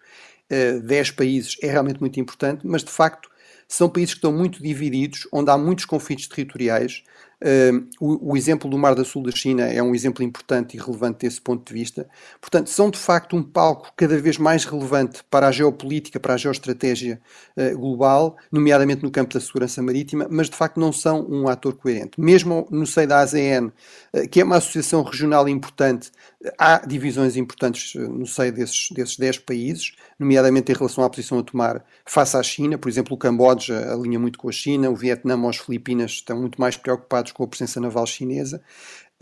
uh, 0.51 0.81
10 0.81 1.11
países, 1.11 1.57
é 1.63 1.71
realmente 1.71 2.01
muito 2.01 2.19
importante, 2.19 2.67
mas 2.67 2.83
de 2.83 2.91
facto 2.91 3.29
são 3.69 3.87
países 3.87 4.15
que 4.15 4.19
estão 4.19 4.33
muito 4.33 4.63
divididos, 4.63 5.29
onde 5.31 5.51
há 5.51 5.59
muitos 5.59 5.85
conflitos 5.85 6.27
territoriais, 6.29 7.05
Uh, 7.43 7.89
o, 7.99 8.33
o, 8.33 8.37
exemplo 8.37 8.69
do 8.69 8.77
Mar 8.77 8.95
do 8.95 9.03
Sul 9.03 9.23
da 9.23 9.31
China 9.31 9.63
é 9.67 9.83
um 9.83 9.95
exemplo 9.95 10.23
importante 10.23 10.77
e 10.77 10.81
relevante 10.81 11.21
desse 11.21 11.41
ponto 11.41 11.67
de 11.67 11.73
vista. 11.73 12.07
Portanto, 12.39 12.69
são 12.69 12.91
de 12.91 12.99
facto 12.99 13.35
um 13.35 13.43
palco 13.43 13.91
cada 13.97 14.19
vez 14.19 14.37
mais 14.37 14.67
relevante 14.67 15.25
para 15.31 15.49
a 15.49 15.53
geopolítica, 15.53 16.21
para 16.21 16.35
a 16.35 16.37
geoestratégia 16.37 17.19
uh, 17.57 17.79
global, 17.79 18.37
nomeadamente 18.53 19.03
no 19.03 19.11
campo 19.11 19.33
da 19.33 19.41
segurança 19.41 19.83
marítima, 19.83 20.27
mas 20.31 20.51
de 20.51 20.57
facto 20.57 20.79
não 20.79 20.93
são 20.93 21.27
um 21.31 21.49
ator 21.49 21.75
coerente. 21.75 22.21
Mesmo 22.21 22.69
no 22.71 22.87
seio 22.87 23.09
da 23.09 23.21
ASEAN, 23.21 23.73
uh, 24.13 24.29
que 24.29 24.41
é 24.41 24.45
uma 24.45 24.57
associação 24.57 25.03
regional 25.03 25.49
importante, 25.49 26.11
há 26.59 26.85
divisões 26.87 27.37
importantes 27.37 27.95
eh, 27.97 27.99
no 27.99 28.27
seio 28.27 28.53
desses, 28.53 28.91
desses 28.91 29.17
10 29.17 29.39
países, 29.39 29.95
nomeadamente 30.21 30.71
em 30.71 30.75
relação 30.75 31.03
à 31.03 31.09
posição 31.09 31.39
a 31.39 31.43
tomar 31.43 31.83
face 32.05 32.37
à 32.37 32.43
China. 32.43 32.77
Por 32.77 32.91
exemplo, 32.91 33.15
o 33.15 33.19
Camboja 33.19 33.91
alinha 33.91 34.19
muito 34.19 34.39
com 34.39 34.51
a 34.51 34.53
China, 34.53 34.91
o 34.91 34.95
Vietnã 34.95 35.37
ou 35.41 35.49
as 35.49 35.57
Filipinas 35.57 36.13
estão 36.13 36.39
muito 36.39 36.61
mais 36.61 36.77
preocupados 36.77 37.33
com 37.33 37.43
a 37.43 37.49
presença 37.49 37.81
naval 37.81 38.07
chinesa. 38.07 38.61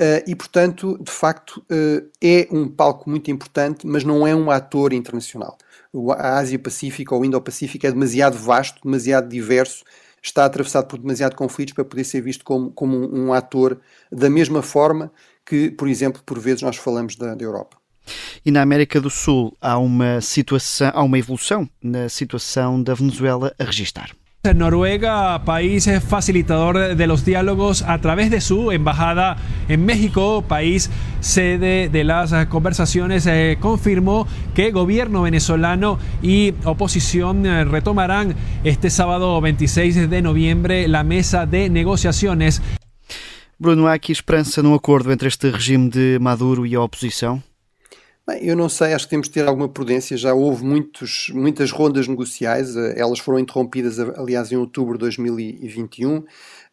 Uh, 0.00 0.23
e, 0.26 0.35
portanto, 0.35 0.99
de 1.00 1.11
facto, 1.11 1.59
uh, 1.71 2.09
é 2.23 2.49
um 2.50 2.69
palco 2.69 3.09
muito 3.09 3.31
importante, 3.31 3.87
mas 3.87 4.05
não 4.05 4.26
é 4.26 4.35
um 4.35 4.50
ator 4.50 4.93
internacional. 4.93 5.57
A 6.19 6.38
Ásia-Pacífica 6.38 7.14
ou 7.14 7.23
o 7.23 7.25
Indo-Pacífico 7.25 7.87
é 7.87 7.90
demasiado 7.90 8.37
vasto, 8.37 8.81
demasiado 8.83 9.28
diverso, 9.28 9.85
está 10.23 10.45
atravessado 10.45 10.88
por 10.88 10.99
demasiado 10.99 11.37
conflitos 11.37 11.75
para 11.75 11.85
poder 11.85 12.05
ser 12.05 12.21
visto 12.21 12.45
como, 12.45 12.71
como 12.73 12.97
um, 12.97 13.26
um 13.26 13.33
ator 13.33 13.81
da 14.11 14.28
mesma 14.28 14.62
forma 14.62 15.12
que, 15.47 15.71
por 15.71 15.88
exemplo, 15.88 16.23
por 16.25 16.38
vezes 16.38 16.62
nós 16.62 16.76
falamos 16.76 17.17
da, 17.17 17.35
da 17.35 17.45
Europa. 17.45 17.76
E 18.45 18.50
na 18.50 18.62
América 18.62 19.00
do 19.00 19.11
Sul 19.11 19.57
há 19.61 19.79
uma 19.79 20.21
situação, 20.21 20.93
há 20.95 21.03
uma 21.03 21.19
evolução 21.19 21.69
na 21.83 22.09
situação 22.09 22.83
da 22.83 22.95
Venezuela 22.95 23.53
a 23.59 23.65
registar. 23.65 24.11
Noruega, 24.55 25.43
país 25.45 25.91
facilitador 26.09 26.95
de 26.95 27.07
los 27.07 27.25
diálogos 27.25 27.83
a 27.83 27.99
través 27.99 28.31
de 28.31 28.41
su 28.41 28.71
embajada 28.71 29.37
en 29.69 29.85
México, 29.85 30.45
país 30.47 30.91
sede 31.21 31.88
de 31.88 32.05
las 32.05 32.47
conversaciones, 32.47 33.27
eh, 33.27 33.59
confirmó 33.61 34.27
que 34.55 34.71
gobierno 34.71 35.23
venezolano 35.23 35.99
y 36.23 36.55
oposición 36.65 37.45
eh, 37.47 37.65
retomarán 37.65 38.37
este 38.65 38.91
sábado 38.91 39.41
26 39.41 40.09
de 40.09 40.23
noviembre 40.23 40.87
la 40.88 41.03
mesa 41.03 41.45
de 41.45 41.69
negociaciones. 41.69 42.62
Bruno, 43.59 43.88
há 43.88 43.95
aqui 43.95 44.12
esperança 44.12 44.62
no 44.62 44.73
acordo 44.73 45.11
entre 45.11 45.27
este 45.27 45.50
regime 45.50 45.91
de 45.91 46.19
Maduro 46.21 46.65
e 46.65 46.77
a 46.77 46.81
oposição? 46.81 47.43
Bem, 48.28 48.44
eu 48.44 48.54
não 48.54 48.68
sei, 48.68 48.92
acho 48.92 49.06
que 49.06 49.11
temos 49.11 49.26
de 49.26 49.32
ter 49.32 49.49
alguma 49.49 49.70
prudência. 49.70 50.14
Já 50.14 50.35
houve 50.35 50.62
muitos, 50.62 51.30
muitas 51.32 51.70
rondas 51.70 52.06
negociais, 52.06 52.76
eh, 52.76 52.92
elas 52.99 53.18
foram 53.18 53.38
interrompidas, 53.38 53.99
aliás, 53.99 54.52
em 54.52 54.56
outubro 54.56 54.99
de 54.99 55.00
2021, 55.00 56.23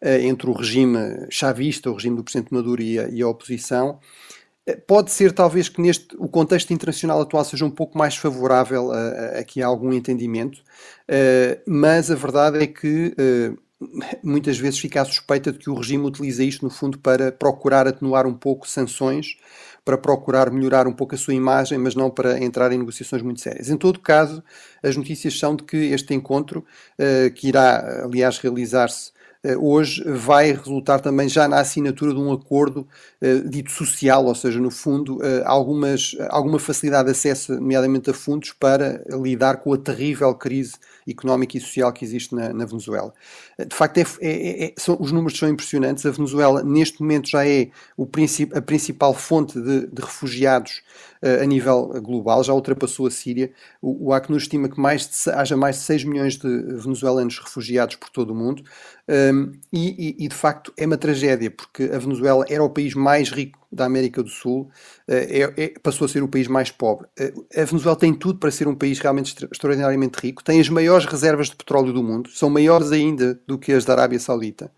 eh, 0.01 0.23
entre 0.23 0.49
o 0.49 0.51
regime 0.51 0.99
chavista, 1.29 1.89
o 1.89 1.93
regime 1.93 2.17
do 2.17 2.25
Presidente 2.25 2.53
Maduro 2.53 2.81
e 2.81 2.99
a, 2.99 3.07
e 3.07 3.21
a 3.21 3.27
oposição. 3.29 3.99
Pode 4.85 5.11
ser, 5.11 5.31
talvez, 5.31 5.69
que 5.69 5.79
neste 5.79 6.07
o 6.17 6.27
contexto 6.27 6.73
internacional 6.73 7.21
atual 7.21 7.45
seja 7.45 7.63
um 7.63 7.71
pouco 7.71 7.97
mais 7.97 8.17
favorável 8.17 8.91
a, 8.91 8.97
a, 8.97 9.39
a 9.39 9.65
algum 9.65 9.93
entendimento, 9.93 10.57
uh, 10.57 11.61
mas 11.67 12.09
a 12.09 12.15
verdade 12.15 12.63
é 12.63 12.65
que 12.67 13.13
uh, 13.13 13.57
muitas 14.23 14.57
vezes 14.57 14.79
fica 14.79 15.01
a 15.01 15.05
suspeita 15.05 15.51
de 15.51 15.59
que 15.59 15.69
o 15.69 15.75
regime 15.75 16.05
utiliza 16.05 16.43
isto, 16.43 16.65
no 16.65 16.71
fundo, 16.71 16.97
para 16.97 17.31
procurar 17.31 17.87
atenuar 17.87 18.25
um 18.25 18.33
pouco 18.33 18.67
sanções, 18.67 19.37
para 19.85 19.97
procurar 19.97 20.51
melhorar 20.51 20.87
um 20.87 20.91
pouco 20.91 21.13
a 21.13 21.17
sua 21.17 21.35
imagem, 21.35 21.77
mas 21.77 21.93
não 21.93 22.09
para 22.09 22.43
entrar 22.43 22.71
em 22.71 22.79
negociações 22.79 23.21
muito 23.21 23.39
sérias. 23.39 23.69
Em 23.69 23.77
todo 23.77 23.99
caso, 23.99 24.43
as 24.83 24.97
notícias 24.97 25.37
são 25.37 25.55
de 25.55 25.63
que 25.63 25.77
este 25.77 26.13
encontro, 26.15 26.65
uh, 26.99 27.31
que 27.35 27.47
irá, 27.47 28.03
aliás, 28.03 28.39
realizar-se 28.39 29.13
eh, 29.45 29.55
hoje 29.55 30.03
vai 30.07 30.51
resultar 30.53 30.99
também 30.99 31.29
já 31.29 31.47
na 31.47 31.59
assinatura 31.59 32.11
de 32.15 32.19
um 32.19 32.33
acordo 32.33 32.87
dito 33.45 33.71
social, 33.71 34.25
ou 34.25 34.35
seja, 34.35 34.59
no 34.59 34.69
fundo, 34.69 35.17
uh, 35.17 35.43
algumas, 35.45 36.15
alguma 36.29 36.59
facilidade 36.59 37.05
de 37.05 37.11
acesso, 37.11 37.53
nomeadamente 37.53 38.09
a 38.09 38.13
fundos, 38.13 38.51
para 38.51 39.03
lidar 39.09 39.57
com 39.57 39.73
a 39.73 39.77
terrível 39.77 40.33
crise 40.35 40.73
económica 41.07 41.57
e 41.57 41.61
social 41.61 41.91
que 41.93 42.03
existe 42.03 42.33
na, 42.33 42.51
na 42.53 42.65
Venezuela. 42.65 43.13
De 43.57 43.75
facto, 43.75 43.97
é, 43.99 44.03
é, 44.21 44.65
é, 44.65 44.73
são, 44.77 44.97
os 44.99 45.11
números 45.11 45.37
são 45.37 45.47
impressionantes. 45.47 46.05
A 46.05 46.11
Venezuela, 46.11 46.63
neste 46.63 47.01
momento, 47.01 47.29
já 47.29 47.47
é 47.47 47.69
o 47.95 48.05
princip, 48.05 48.55
a 48.57 48.61
principal 48.61 49.13
fonte 49.13 49.59
de, 49.59 49.87
de 49.87 50.01
refugiados 50.01 50.81
uh, 51.21 51.41
a 51.41 51.45
nível 51.45 51.87
global, 52.01 52.43
já 52.43 52.53
ultrapassou 52.53 53.07
a 53.07 53.11
Síria. 53.11 53.51
O, 53.81 54.07
o 54.07 54.13
Acnur 54.13 54.37
estima 54.37 54.67
que 54.67 54.79
mais 54.79 55.07
de, 55.07 55.29
haja 55.31 55.55
mais 55.55 55.77
de 55.77 55.83
6 55.83 56.03
milhões 56.03 56.37
de 56.37 56.47
venezuelanos 56.47 57.39
refugiados 57.39 57.95
por 57.95 58.09
todo 58.09 58.31
o 58.31 58.35
mundo. 58.35 58.63
Um, 59.07 59.51
e, 59.71 60.25
e, 60.25 60.27
de 60.27 60.33
facto 60.33 60.73
é 60.75 60.85
uma 60.85 60.97
tragédia, 60.97 61.51
porque 61.51 61.83
a 61.83 61.99
Venezuela 61.99 62.43
era 62.49 62.63
o 62.63 62.69
país 62.69 62.95
mais 62.95 63.14
rico 63.23 63.64
da 63.75 63.85
América 63.85 64.23
do 64.23 64.29
Sul, 64.29 64.69
é, 65.07 65.53
é, 65.57 65.79
passou 65.81 66.05
a 66.05 66.07
ser 66.07 66.23
o 66.23 66.27
país 66.27 66.47
mais 66.47 66.71
pobre. 66.71 67.07
A 67.55 67.65
Venezuela 67.65 67.95
tem 67.95 68.13
tudo 68.13 68.39
para 68.39 68.49
ser 68.49 68.67
um 68.67 68.75
país 68.75 68.99
realmente 68.99 69.35
extraordinariamente 69.51 70.17
rico, 70.19 70.43
tem 70.43 70.59
as 70.59 70.69
maiores 70.69 71.05
reservas 71.05 71.49
de 71.49 71.55
petróleo 71.55 71.93
do 71.93 72.01
mundo, 72.01 72.29
são 72.29 72.49
maiores 72.49 72.91
ainda 72.91 73.39
do 73.45 73.57
que 73.57 73.71
as 73.71 73.85
da 73.85 73.93
Arábia 73.93 74.19
Saudita. 74.19 74.71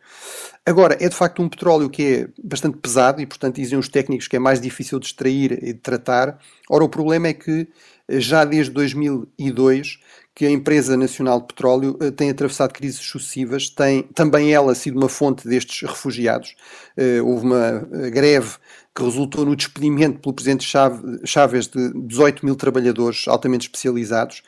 Agora, 0.66 0.98
é 1.00 1.08
de 1.08 1.16
facto 1.16 1.42
um 1.42 1.48
petróleo 1.48 1.90
que 1.90 2.04
é 2.04 2.28
bastante 2.44 2.78
pesado 2.78 3.22
e, 3.22 3.26
portanto, 3.26 3.56
dizem 3.56 3.80
os 3.80 3.88
técnicos 3.88 4.28
que 4.28 4.36
é 4.36 4.40
mais 4.40 4.60
difícil 4.60 5.00
de 5.00 5.06
extrair 5.06 5.54
e 5.64 5.72
de 5.72 5.80
tratar. 5.80 6.38
Ora, 6.70 6.84
o 6.84 6.90
problema 6.90 7.28
é 7.30 7.34
que 7.34 7.68
já 8.10 8.44
desde 8.44 8.72
2002 8.72 10.00
que 10.36 10.46
a 10.46 10.52
empresa 10.52 10.96
nacional 10.96 11.40
de 11.40 11.48
petróleo 11.48 11.94
tem 12.16 12.30
atravessado 12.30 12.72
crises 12.72 13.00
sucessivas, 13.00 13.70
tem 13.70 14.04
também 14.04 14.54
ela 14.54 14.76
sido 14.76 14.96
uma 14.98 15.10
fonte 15.10 15.48
destes 15.48 15.88
refugiados. 15.88 16.56
Houve 17.24 17.46
uma 17.46 17.88
greve 18.12 18.58
que 18.98 19.04
resultou 19.04 19.46
no 19.46 19.56
despedimento 19.56 20.18
pelo 20.18 20.34
presidente 20.34 20.66
Chávez 21.24 21.68
de 21.68 21.94
18 21.94 22.44
mil 22.44 22.56
trabalhadores 22.56 23.28
altamente 23.28 23.68
especializados 23.68 24.42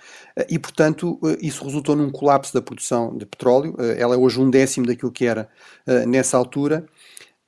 e, 0.50 0.58
portanto, 0.58 1.20
isso 1.40 1.64
resultou 1.64 1.96
num 1.96 2.10
colapso 2.10 2.52
da 2.52 2.60
produção 2.60 3.16
de 3.16 3.28
petróleo. 3.28 3.76
Ela 3.96 4.16
é 4.16 4.18
hoje 4.18 4.40
um 4.40 4.50
décimo 4.50 4.88
daquilo 4.88 5.12
que 5.12 5.26
era 5.26 5.48
nessa 6.08 6.36
altura. 6.36 6.84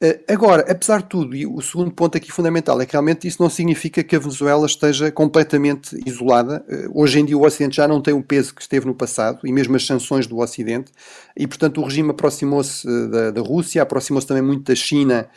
Eh, 0.03 0.19
agora, 0.27 0.65
apesar 0.67 1.03
de 1.03 1.09
tudo, 1.09 1.35
e 1.35 1.45
o 1.45 1.61
segundo 1.61 1.91
ponto 1.91 2.17
aqui 2.17 2.31
fundamental 2.31 2.81
é 2.81 2.87
que 2.87 2.93
realmente 2.93 3.27
isso 3.27 3.39
não 3.39 3.51
significa 3.51 4.03
que 4.03 4.15
a 4.15 4.19
Venezuela 4.19 4.65
esteja 4.65 5.11
completamente 5.11 5.95
isolada. 6.07 6.65
Eh, 6.67 6.87
hoje 6.91 7.19
em 7.19 7.25
dia 7.25 7.37
o 7.37 7.45
Ocidente 7.45 7.75
já 7.75 7.87
não 7.87 8.01
tem 8.01 8.11
o 8.11 8.23
peso 8.23 8.55
que 8.55 8.63
esteve 8.63 8.87
no 8.87 8.95
passado, 8.95 9.45
e 9.45 9.53
mesmo 9.53 9.75
as 9.75 9.85
sanções 9.85 10.25
do 10.25 10.39
Ocidente, 10.39 10.91
e 11.37 11.45
portanto 11.45 11.79
o 11.79 11.83
regime 11.83 12.09
aproximou-se 12.09 12.87
eh, 12.87 13.07
da, 13.09 13.31
da 13.31 13.41
Rússia, 13.41 13.83
aproximou-se 13.83 14.25
também 14.25 14.41
muito 14.41 14.63
da 14.63 14.75
China 14.75 15.29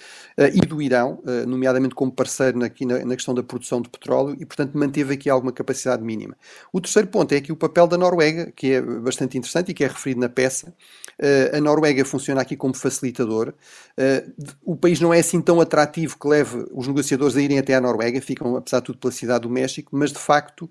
e 0.53 0.61
do 0.61 0.83
Irão, 0.83 1.23
uh, 1.25 1.47
nomeadamente 1.47 1.95
como 1.95 2.11
parceiro 2.11 2.59
na, 2.59 2.69
na, 2.69 3.05
na, 3.05 3.15
questão 3.15 3.35
da 3.35 3.43
produção 3.43 3.81
de 3.81 3.89
petróleo, 3.89 4.37
e 4.39 4.45
portanto 4.45 4.77
manteve 4.77 5.15
aqui 5.15 5.31
alguma 5.31 5.53
capacidade 5.53 6.03
mínima. 6.03 6.37
O 6.73 6.81
terceiro 6.81 7.09
ponto 7.09 7.33
é 7.33 7.37
aqui 7.37 7.53
o 7.53 7.57
papel 7.57 7.87
da 7.87 7.97
Noruega, 7.97 8.53
que 8.55 8.73
é 8.73 8.83
bastante 8.83 9.39
interessante 9.39 9.71
e 9.71 9.75
que 9.75 9.85
é 9.85 9.87
referido 9.87 10.21
na 10.21 10.29
peça. 10.29 10.75
Uh, 11.21 11.57
a 11.57 11.61
Noruega 11.61 12.05
funciona 12.05 12.41
aqui 12.41 12.57
como 12.57 12.75
facilitador. 12.75 13.55
o 14.65 14.75
país 14.75 15.01
não 15.01 15.15
é 15.15 15.21
assim 15.21 15.41
tão 15.41 15.61
atrativo 15.61 16.19
que 16.19 16.27
leve 16.27 16.67
os 16.73 16.89
negociadores 16.89 17.37
a 17.37 17.41
irem 17.41 17.59
até 17.59 17.75
à 17.75 17.81
Noruega, 17.81 18.21
ficam 18.21 18.57
apesar 18.57 18.81
de 18.81 18.87
tudo 18.87 18.99
pela 18.99 19.13
cidade 19.13 19.43
do 19.43 19.51
México, 19.51 19.91
mas 19.97 20.13
de 20.13 20.19
facto 20.19 20.69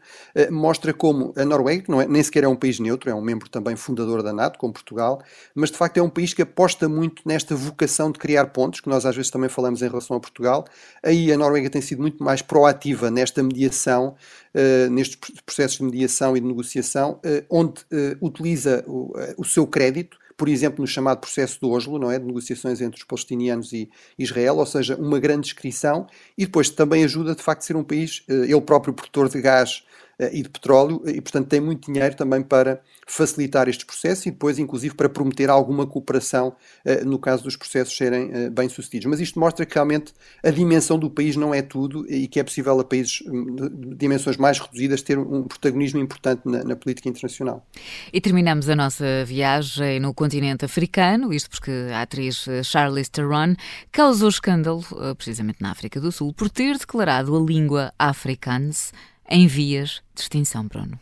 mostra 0.51 0.93
como 0.93 1.33
a 1.37 1.45
Noruega, 1.45 1.83
que 1.83 1.91
não 1.91 2.01
é, 2.01 2.07
nem 2.07 2.21
sequer 2.21 2.43
é 2.43 2.47
um 2.47 2.55
país 2.55 2.79
neutro, 2.79 3.09
é 3.09 3.15
um 3.15 3.21
membro 3.21 3.49
também 3.49 3.75
fundador 3.75 4.21
da 4.21 4.33
NATO, 4.33 4.59
como 4.59 4.73
Portugal, 4.73 5.21
mas 5.55 5.71
de 5.71 5.77
facto 5.77 5.97
é 5.97 6.01
um 6.01 6.09
país 6.09 6.33
que 6.33 6.41
aposta 6.41 6.89
muito 6.89 7.23
nesta 7.25 7.55
vocação 7.55 8.11
de 8.11 8.19
criar 8.19 8.47
pontos, 8.47 8.81
que 8.81 8.89
nós 8.89 9.05
às 9.05 9.15
vezes 9.15 9.31
também 9.31 9.49
falamos 9.53 9.81
em 9.81 9.87
relação 9.87 10.17
a 10.17 10.19
Portugal. 10.19 10.65
Aí 11.01 11.31
a 11.31 11.37
Noruega 11.37 11.69
tem 11.69 11.81
sido 11.81 12.01
muito 12.01 12.23
mais 12.23 12.41
proativa 12.41 13.09
nesta 13.11 13.41
mediação, 13.43 14.15
uh, 14.53 14.89
nestes 14.89 15.17
processos 15.45 15.77
de 15.77 15.83
mediação 15.83 16.35
e 16.35 16.39
de 16.39 16.47
negociação, 16.47 17.19
uh, 17.25 17.45
onde 17.49 17.81
uh, 17.83 18.17
utiliza 18.25 18.83
o, 18.87 19.13
o 19.37 19.45
seu 19.45 19.65
crédito 19.67 20.17
por 20.35 20.49
exemplo, 20.49 20.81
no 20.81 20.87
chamado 20.87 21.19
processo 21.19 21.59
de 21.61 21.65
Oslo, 21.67 21.99
não 21.99 22.11
é? 22.11 22.17
de 22.17 22.25
negociações 22.25 22.81
entre 22.81 22.99
os 22.99 23.05
palestinianos 23.05 23.71
e 23.71 23.87
Israel, 24.17 24.57
ou 24.57 24.65
seja, 24.65 24.95
uma 24.95 25.19
grande 25.19 25.43
descrição, 25.43 26.07
e 26.35 26.45
depois 26.45 26.71
também 26.71 27.03
ajuda 27.03 27.35
de 27.35 27.41
facto 27.41 27.61
a 27.61 27.65
ser 27.65 27.75
um 27.75 27.83
país, 27.83 28.23
ele 28.27 28.59
próprio 28.59 28.95
produtor 28.95 29.29
de 29.29 29.39
gás 29.39 29.83
e 30.19 30.43
de 30.43 30.49
petróleo, 30.49 31.01
e 31.05 31.19
portanto 31.21 31.47
tem 31.47 31.59
muito 31.59 31.91
dinheiro 31.91 32.15
também 32.15 32.41
para 32.41 32.81
facilitar 33.07 33.67
estes 33.67 33.85
processos 33.85 34.25
e 34.25 34.31
depois, 34.31 34.59
inclusive, 34.59 34.95
para 34.95 35.09
prometer 35.09 35.49
alguma 35.49 35.85
cooperação 35.85 36.55
uh, 36.85 37.05
no 37.05 37.19
caso 37.19 37.43
dos 37.43 37.55
processos 37.55 37.95
serem 37.95 38.49
bem-sucedidos. 38.51 39.07
Mas 39.07 39.19
isto 39.19 39.39
mostra 39.39 39.65
que 39.65 39.73
realmente 39.73 40.13
a 40.43 40.49
dimensão 40.49 40.97
do 40.97 41.09
país 41.09 41.35
não 41.35 41.53
é 41.53 41.61
tudo 41.61 42.09
e 42.09 42.27
que 42.27 42.39
é 42.39 42.43
possível 42.43 42.79
a 42.79 42.83
países 42.83 43.23
hum, 43.25 43.55
de 43.55 43.95
dimensões 43.95 44.37
mais 44.37 44.59
reduzidas 44.59 45.01
ter 45.01 45.17
um 45.17 45.43
protagonismo 45.43 45.99
importante 45.99 46.41
na, 46.45 46.63
na 46.63 46.75
política 46.75 47.09
internacional. 47.09 47.65
E 48.11 48.21
terminamos 48.21 48.69
a 48.69 48.75
nossa 48.75 49.25
viagem 49.25 49.99
no 49.99 50.13
continente 50.13 50.65
africano, 50.65 51.33
isto 51.33 51.49
porque 51.49 51.71
a 51.93 52.01
atriz 52.01 52.47
eh, 52.47 52.63
Charlize 52.63 53.11
Theron 53.11 53.55
causou 53.91 54.29
escândalo, 54.29 54.83
precisamente 55.17 55.61
na 55.61 55.71
África 55.71 55.99
do 55.99 56.11
Sul, 56.11 56.33
por 56.33 56.49
ter 56.49 56.77
declarado 56.77 57.35
a 57.35 57.39
língua 57.39 57.93
afrikaans 57.97 58.91
em 59.29 59.47
vias 59.47 60.01
de 60.13 60.21
extinção, 60.21 60.67
Bruno. 60.67 60.99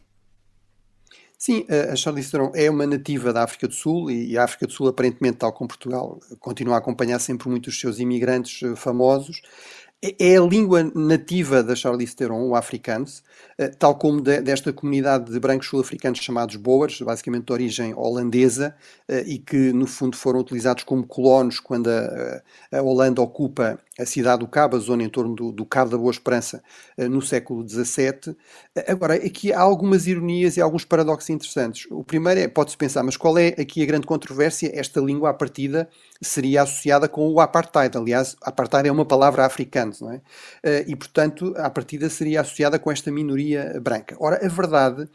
Sim, 1.43 1.65
a 1.91 1.95
Charlize 1.95 2.29
Theron 2.29 2.51
é 2.53 2.69
uma 2.69 2.85
nativa 2.85 3.33
da 3.33 3.43
África 3.43 3.67
do 3.67 3.73
Sul 3.73 4.11
e 4.11 4.37
a 4.37 4.43
África 4.43 4.67
do 4.67 4.73
Sul, 4.73 4.87
aparentemente, 4.87 5.37
tal 5.37 5.51
como 5.51 5.69
Portugal, 5.69 6.19
continua 6.39 6.75
a 6.75 6.77
acompanhar 6.77 7.17
sempre 7.17 7.49
muitos 7.49 7.73
dos 7.73 7.81
seus 7.81 7.99
imigrantes 7.99 8.61
eh, 8.61 8.75
famosos. 8.75 9.41
É, 10.03 10.33
é 10.33 10.37
a 10.37 10.41
língua 10.41 10.83
nativa 10.95 11.63
da 11.63 11.75
Charlize 11.75 12.15
Theron, 12.15 12.47
o 12.47 12.55
afrikaans, 12.55 13.23
eh, 13.57 13.69
tal 13.69 13.95
como 13.95 14.21
de, 14.21 14.39
desta 14.41 14.71
comunidade 14.71 15.31
de 15.31 15.39
brancos 15.39 15.67
sul-africanos 15.67 16.19
chamados 16.19 16.55
Boers, 16.57 17.01
basicamente 17.01 17.45
de 17.45 17.53
origem 17.53 17.93
holandesa, 17.95 18.75
eh, 19.07 19.23
e 19.27 19.39
que 19.39 19.73
no 19.73 19.87
fundo 19.87 20.15
foram 20.15 20.39
utilizados 20.39 20.83
como 20.83 21.07
colonos 21.07 21.59
quando 21.59 21.87
a, 21.89 22.41
a 22.71 22.81
Holanda 22.81 23.21
ocupa 23.21 23.79
a 24.01 24.05
cidade 24.05 24.39
do 24.39 24.47
Cabo, 24.47 24.75
a 24.75 24.79
zona 24.79 25.03
em 25.03 25.09
torno 25.09 25.35
do, 25.35 25.51
do 25.51 25.65
Cabo 25.65 25.91
da 25.91 25.97
Boa 25.97 26.11
Esperança, 26.11 26.63
eh, 26.97 27.07
no 27.07 27.21
século 27.21 27.67
XVII. 27.67 28.35
Agora, 28.87 29.15
aqui 29.15 29.53
há 29.53 29.59
algumas 29.59 30.07
ironias 30.07 30.57
e 30.57 30.61
alguns 30.61 30.83
paradoxos 30.85 31.29
interessantes. 31.29 31.87
O 31.91 32.03
primeiro 32.03 32.39
é, 32.39 32.47
pode-se 32.47 32.77
pensar, 32.77 33.03
mas 33.03 33.15
qual 33.17 33.37
é 33.37 33.49
aqui 33.49 33.83
a 33.83 33.85
grande 33.85 34.07
controvérsia? 34.07 34.71
Esta 34.73 34.99
língua, 34.99 35.29
à 35.29 35.33
partida, 35.33 35.87
seria 36.21 36.63
associada 36.63 37.07
com 37.07 37.29
o 37.29 37.39
apartheid. 37.39 37.97
Aliás, 37.97 38.35
apartheid 38.41 38.87
é 38.87 38.91
uma 38.91 39.05
palavra 39.05 39.45
africana, 39.45 39.91
não 40.01 40.11
é? 40.11 40.21
Eh, 40.63 40.85
e, 40.87 40.95
portanto, 40.95 41.53
à 41.57 41.69
partida 41.69 42.09
seria 42.09 42.41
associada 42.41 42.79
com 42.79 42.91
esta 42.91 43.11
minoria 43.11 43.79
branca. 43.81 44.15
Ora, 44.19 44.43
a 44.43 44.49
verdade 44.49 45.07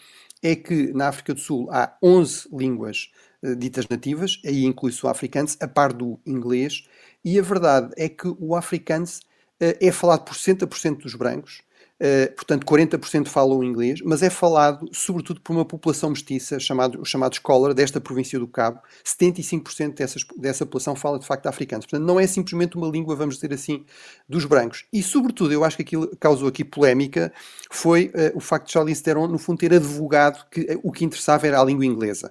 é 0.43 0.55
que 0.55 0.93
na 0.93 1.09
África 1.09 1.35
do 1.35 1.41
Sul 1.41 1.69
há 1.71 1.97
11 2.03 2.49
línguas 2.53 3.11
eh, 3.43 3.55
ditas 3.55 3.89
nativas, 3.89 4.41
aí 4.45 4.65
inclui-se 4.65 5.05
o 5.05 5.09
afrikaans, 5.09 5.57
a 5.61 5.69
par 5.69 5.93
do 5.93 6.19
inglês, 6.27 6.85
e 7.27 7.41
a 7.41 7.43
verdade 7.43 7.93
é 7.97 8.09
que 8.09 8.29
o 8.39 8.55
afrikaans 8.55 9.19
uh, 9.61 9.75
é 9.81 9.91
falado 9.91 10.23
por 10.23 10.35
60% 10.35 10.99
dos 10.99 11.17
brancos, 11.17 11.61
Uh, 11.99 12.31
portanto, 12.35 12.67
40% 12.67 13.29
falam 13.29 13.65
inglês, 13.65 14.01
mas 14.05 14.23
é 14.23 14.29
falado 14.29 14.87
sobretudo 14.93 15.41
por 15.41 15.55
uma 15.55 15.65
população 15.65 16.11
mestiça, 16.11 16.61
chamado, 16.61 17.01
o 17.01 17.07
chamado 17.07 17.35
scholar, 17.37 17.73
desta 17.73 17.99
província 17.99 18.39
do 18.39 18.47
Cabo. 18.47 18.81
75% 19.03 19.95
dessas, 19.95 20.23
dessa 20.37 20.67
população 20.67 20.95
fala 20.95 21.19
de 21.19 21.27
facto 21.27 21.47
africano. 21.47 21.83
Portanto, 21.83 22.03
não 22.03 22.21
é 22.21 22.27
simplesmente 22.27 22.77
uma 22.77 22.87
língua, 22.87 23.17
vamos 23.17 23.37
dizer 23.37 23.55
assim, 23.55 23.85
dos 24.29 24.45
brancos. 24.45 24.85
E, 24.93 25.03
sobretudo, 25.03 25.53
eu 25.53 25.65
acho 25.65 25.77
que 25.77 25.83
aquilo 25.83 26.15
causou 26.19 26.49
aqui 26.49 26.63
polémica 26.65 27.33
foi 27.71 28.09
uh, 28.09 28.37
o 28.37 28.41
facto 28.41 28.67
de 28.67 28.73
Charlize 28.73 29.03
Theron, 29.03 29.27
no 29.29 29.39
fundo, 29.39 29.59
ter 29.59 29.73
advogado 29.73 30.45
que 30.51 30.61
uh, 30.61 30.81
o 30.83 30.93
que 30.93 31.03
interessava 31.03 31.47
era 31.47 31.59
a 31.61 31.65
língua 31.65 31.87
inglesa, 31.87 32.31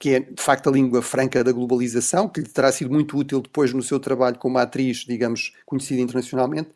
que 0.00 0.14
é, 0.14 0.20
de 0.20 0.42
facto, 0.42 0.68
a 0.68 0.72
língua 0.72 1.00
franca 1.00 1.44
da 1.44 1.52
globalização, 1.52 2.28
que 2.28 2.40
lhe 2.40 2.48
terá 2.48 2.72
sido 2.72 2.90
muito 2.90 3.16
útil 3.16 3.40
depois 3.40 3.72
no 3.72 3.82
seu 3.84 4.00
trabalho 4.00 4.36
como 4.36 4.58
atriz, 4.58 5.04
digamos, 5.06 5.52
conhecida 5.64 6.00
internacionalmente. 6.00 6.70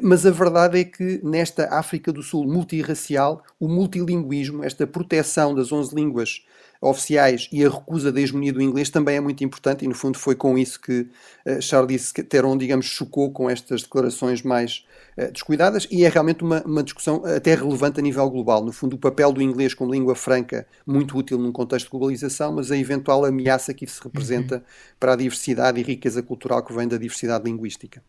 Mas 0.00 0.24
a 0.24 0.30
verdade 0.30 0.78
é 0.78 0.84
que 0.84 1.20
nesta 1.24 1.74
África 1.74 2.12
do 2.12 2.22
Sul 2.22 2.46
multirracial, 2.46 3.42
o 3.58 3.66
multilinguismo, 3.66 4.62
esta 4.62 4.86
proteção 4.86 5.52
das 5.52 5.72
11 5.72 5.94
línguas 5.94 6.44
oficiais 6.80 7.48
e 7.52 7.64
a 7.64 7.68
recusa 7.68 8.10
da 8.10 8.20
hegemonia 8.20 8.52
do 8.52 8.62
inglês 8.62 8.88
também 8.88 9.16
é 9.16 9.20
muito 9.20 9.44
importante 9.44 9.84
e 9.84 9.88
no 9.88 9.94
fundo 9.94 10.18
foi 10.18 10.34
com 10.34 10.56
isso 10.56 10.80
que 10.80 11.00
uh, 11.44 11.60
Charles 11.60 12.12
Theron, 12.12 12.56
digamos, 12.56 12.86
chocou 12.86 13.30
com 13.30 13.50
estas 13.50 13.82
declarações 13.82 14.42
mais 14.42 14.86
uh, 15.18 15.30
descuidadas 15.30 15.86
e 15.90 16.04
é 16.04 16.08
realmente 16.08 16.42
uma, 16.42 16.62
uma 16.62 16.82
discussão 16.82 17.22
até 17.24 17.54
relevante 17.54 18.00
a 18.00 18.02
nível 18.02 18.30
global. 18.30 18.64
No 18.64 18.72
fundo, 18.72 18.94
o 18.94 18.98
papel 18.98 19.30
do 19.32 19.42
inglês 19.42 19.74
como 19.74 19.92
língua 19.92 20.14
franca, 20.14 20.66
muito 20.86 21.18
útil 21.18 21.36
num 21.36 21.52
contexto 21.52 21.86
de 21.86 21.90
globalização, 21.90 22.52
mas 22.52 22.70
a 22.70 22.78
eventual 22.78 23.24
ameaça 23.26 23.74
que 23.74 23.84
isso 23.84 24.00
representa 24.02 24.56
uhum. 24.56 24.62
para 24.98 25.12
a 25.12 25.16
diversidade 25.16 25.80
e 25.80 25.82
riqueza 25.82 26.22
cultural 26.22 26.64
que 26.64 26.72
vem 26.72 26.88
da 26.88 26.96
diversidade 26.96 27.44
linguística. 27.44 28.02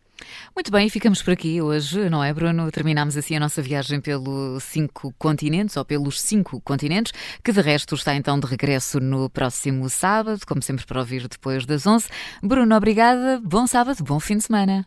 Muito 0.54 0.70
bem, 0.70 0.88
ficamos 0.88 1.22
por 1.22 1.32
aqui 1.32 1.60
hoje, 1.60 2.08
não 2.08 2.22
é, 2.22 2.32
Bruno? 2.32 2.70
Terminamos 2.70 3.16
assim 3.16 3.36
a 3.36 3.40
nossa 3.40 3.62
viagem 3.62 4.00
pelos 4.00 4.62
cinco 4.64 5.14
continentes, 5.18 5.76
ou 5.76 5.84
pelos 5.84 6.20
cinco 6.20 6.60
continentes, 6.60 7.12
que 7.42 7.52
de 7.52 7.60
resto 7.60 7.94
está 7.94 8.14
então 8.14 8.38
de 8.38 8.46
regresso 8.46 9.00
no 9.00 9.28
próximo 9.30 9.88
sábado, 9.88 10.40
como 10.46 10.62
sempre 10.62 10.86
para 10.86 11.00
ouvir 11.00 11.28
depois 11.28 11.66
das 11.66 11.86
11. 11.86 12.08
Bruno, 12.42 12.76
obrigada, 12.76 13.40
bom 13.44 13.66
sábado, 13.66 14.02
bom 14.04 14.20
fim 14.20 14.36
de 14.36 14.44
semana. 14.44 14.86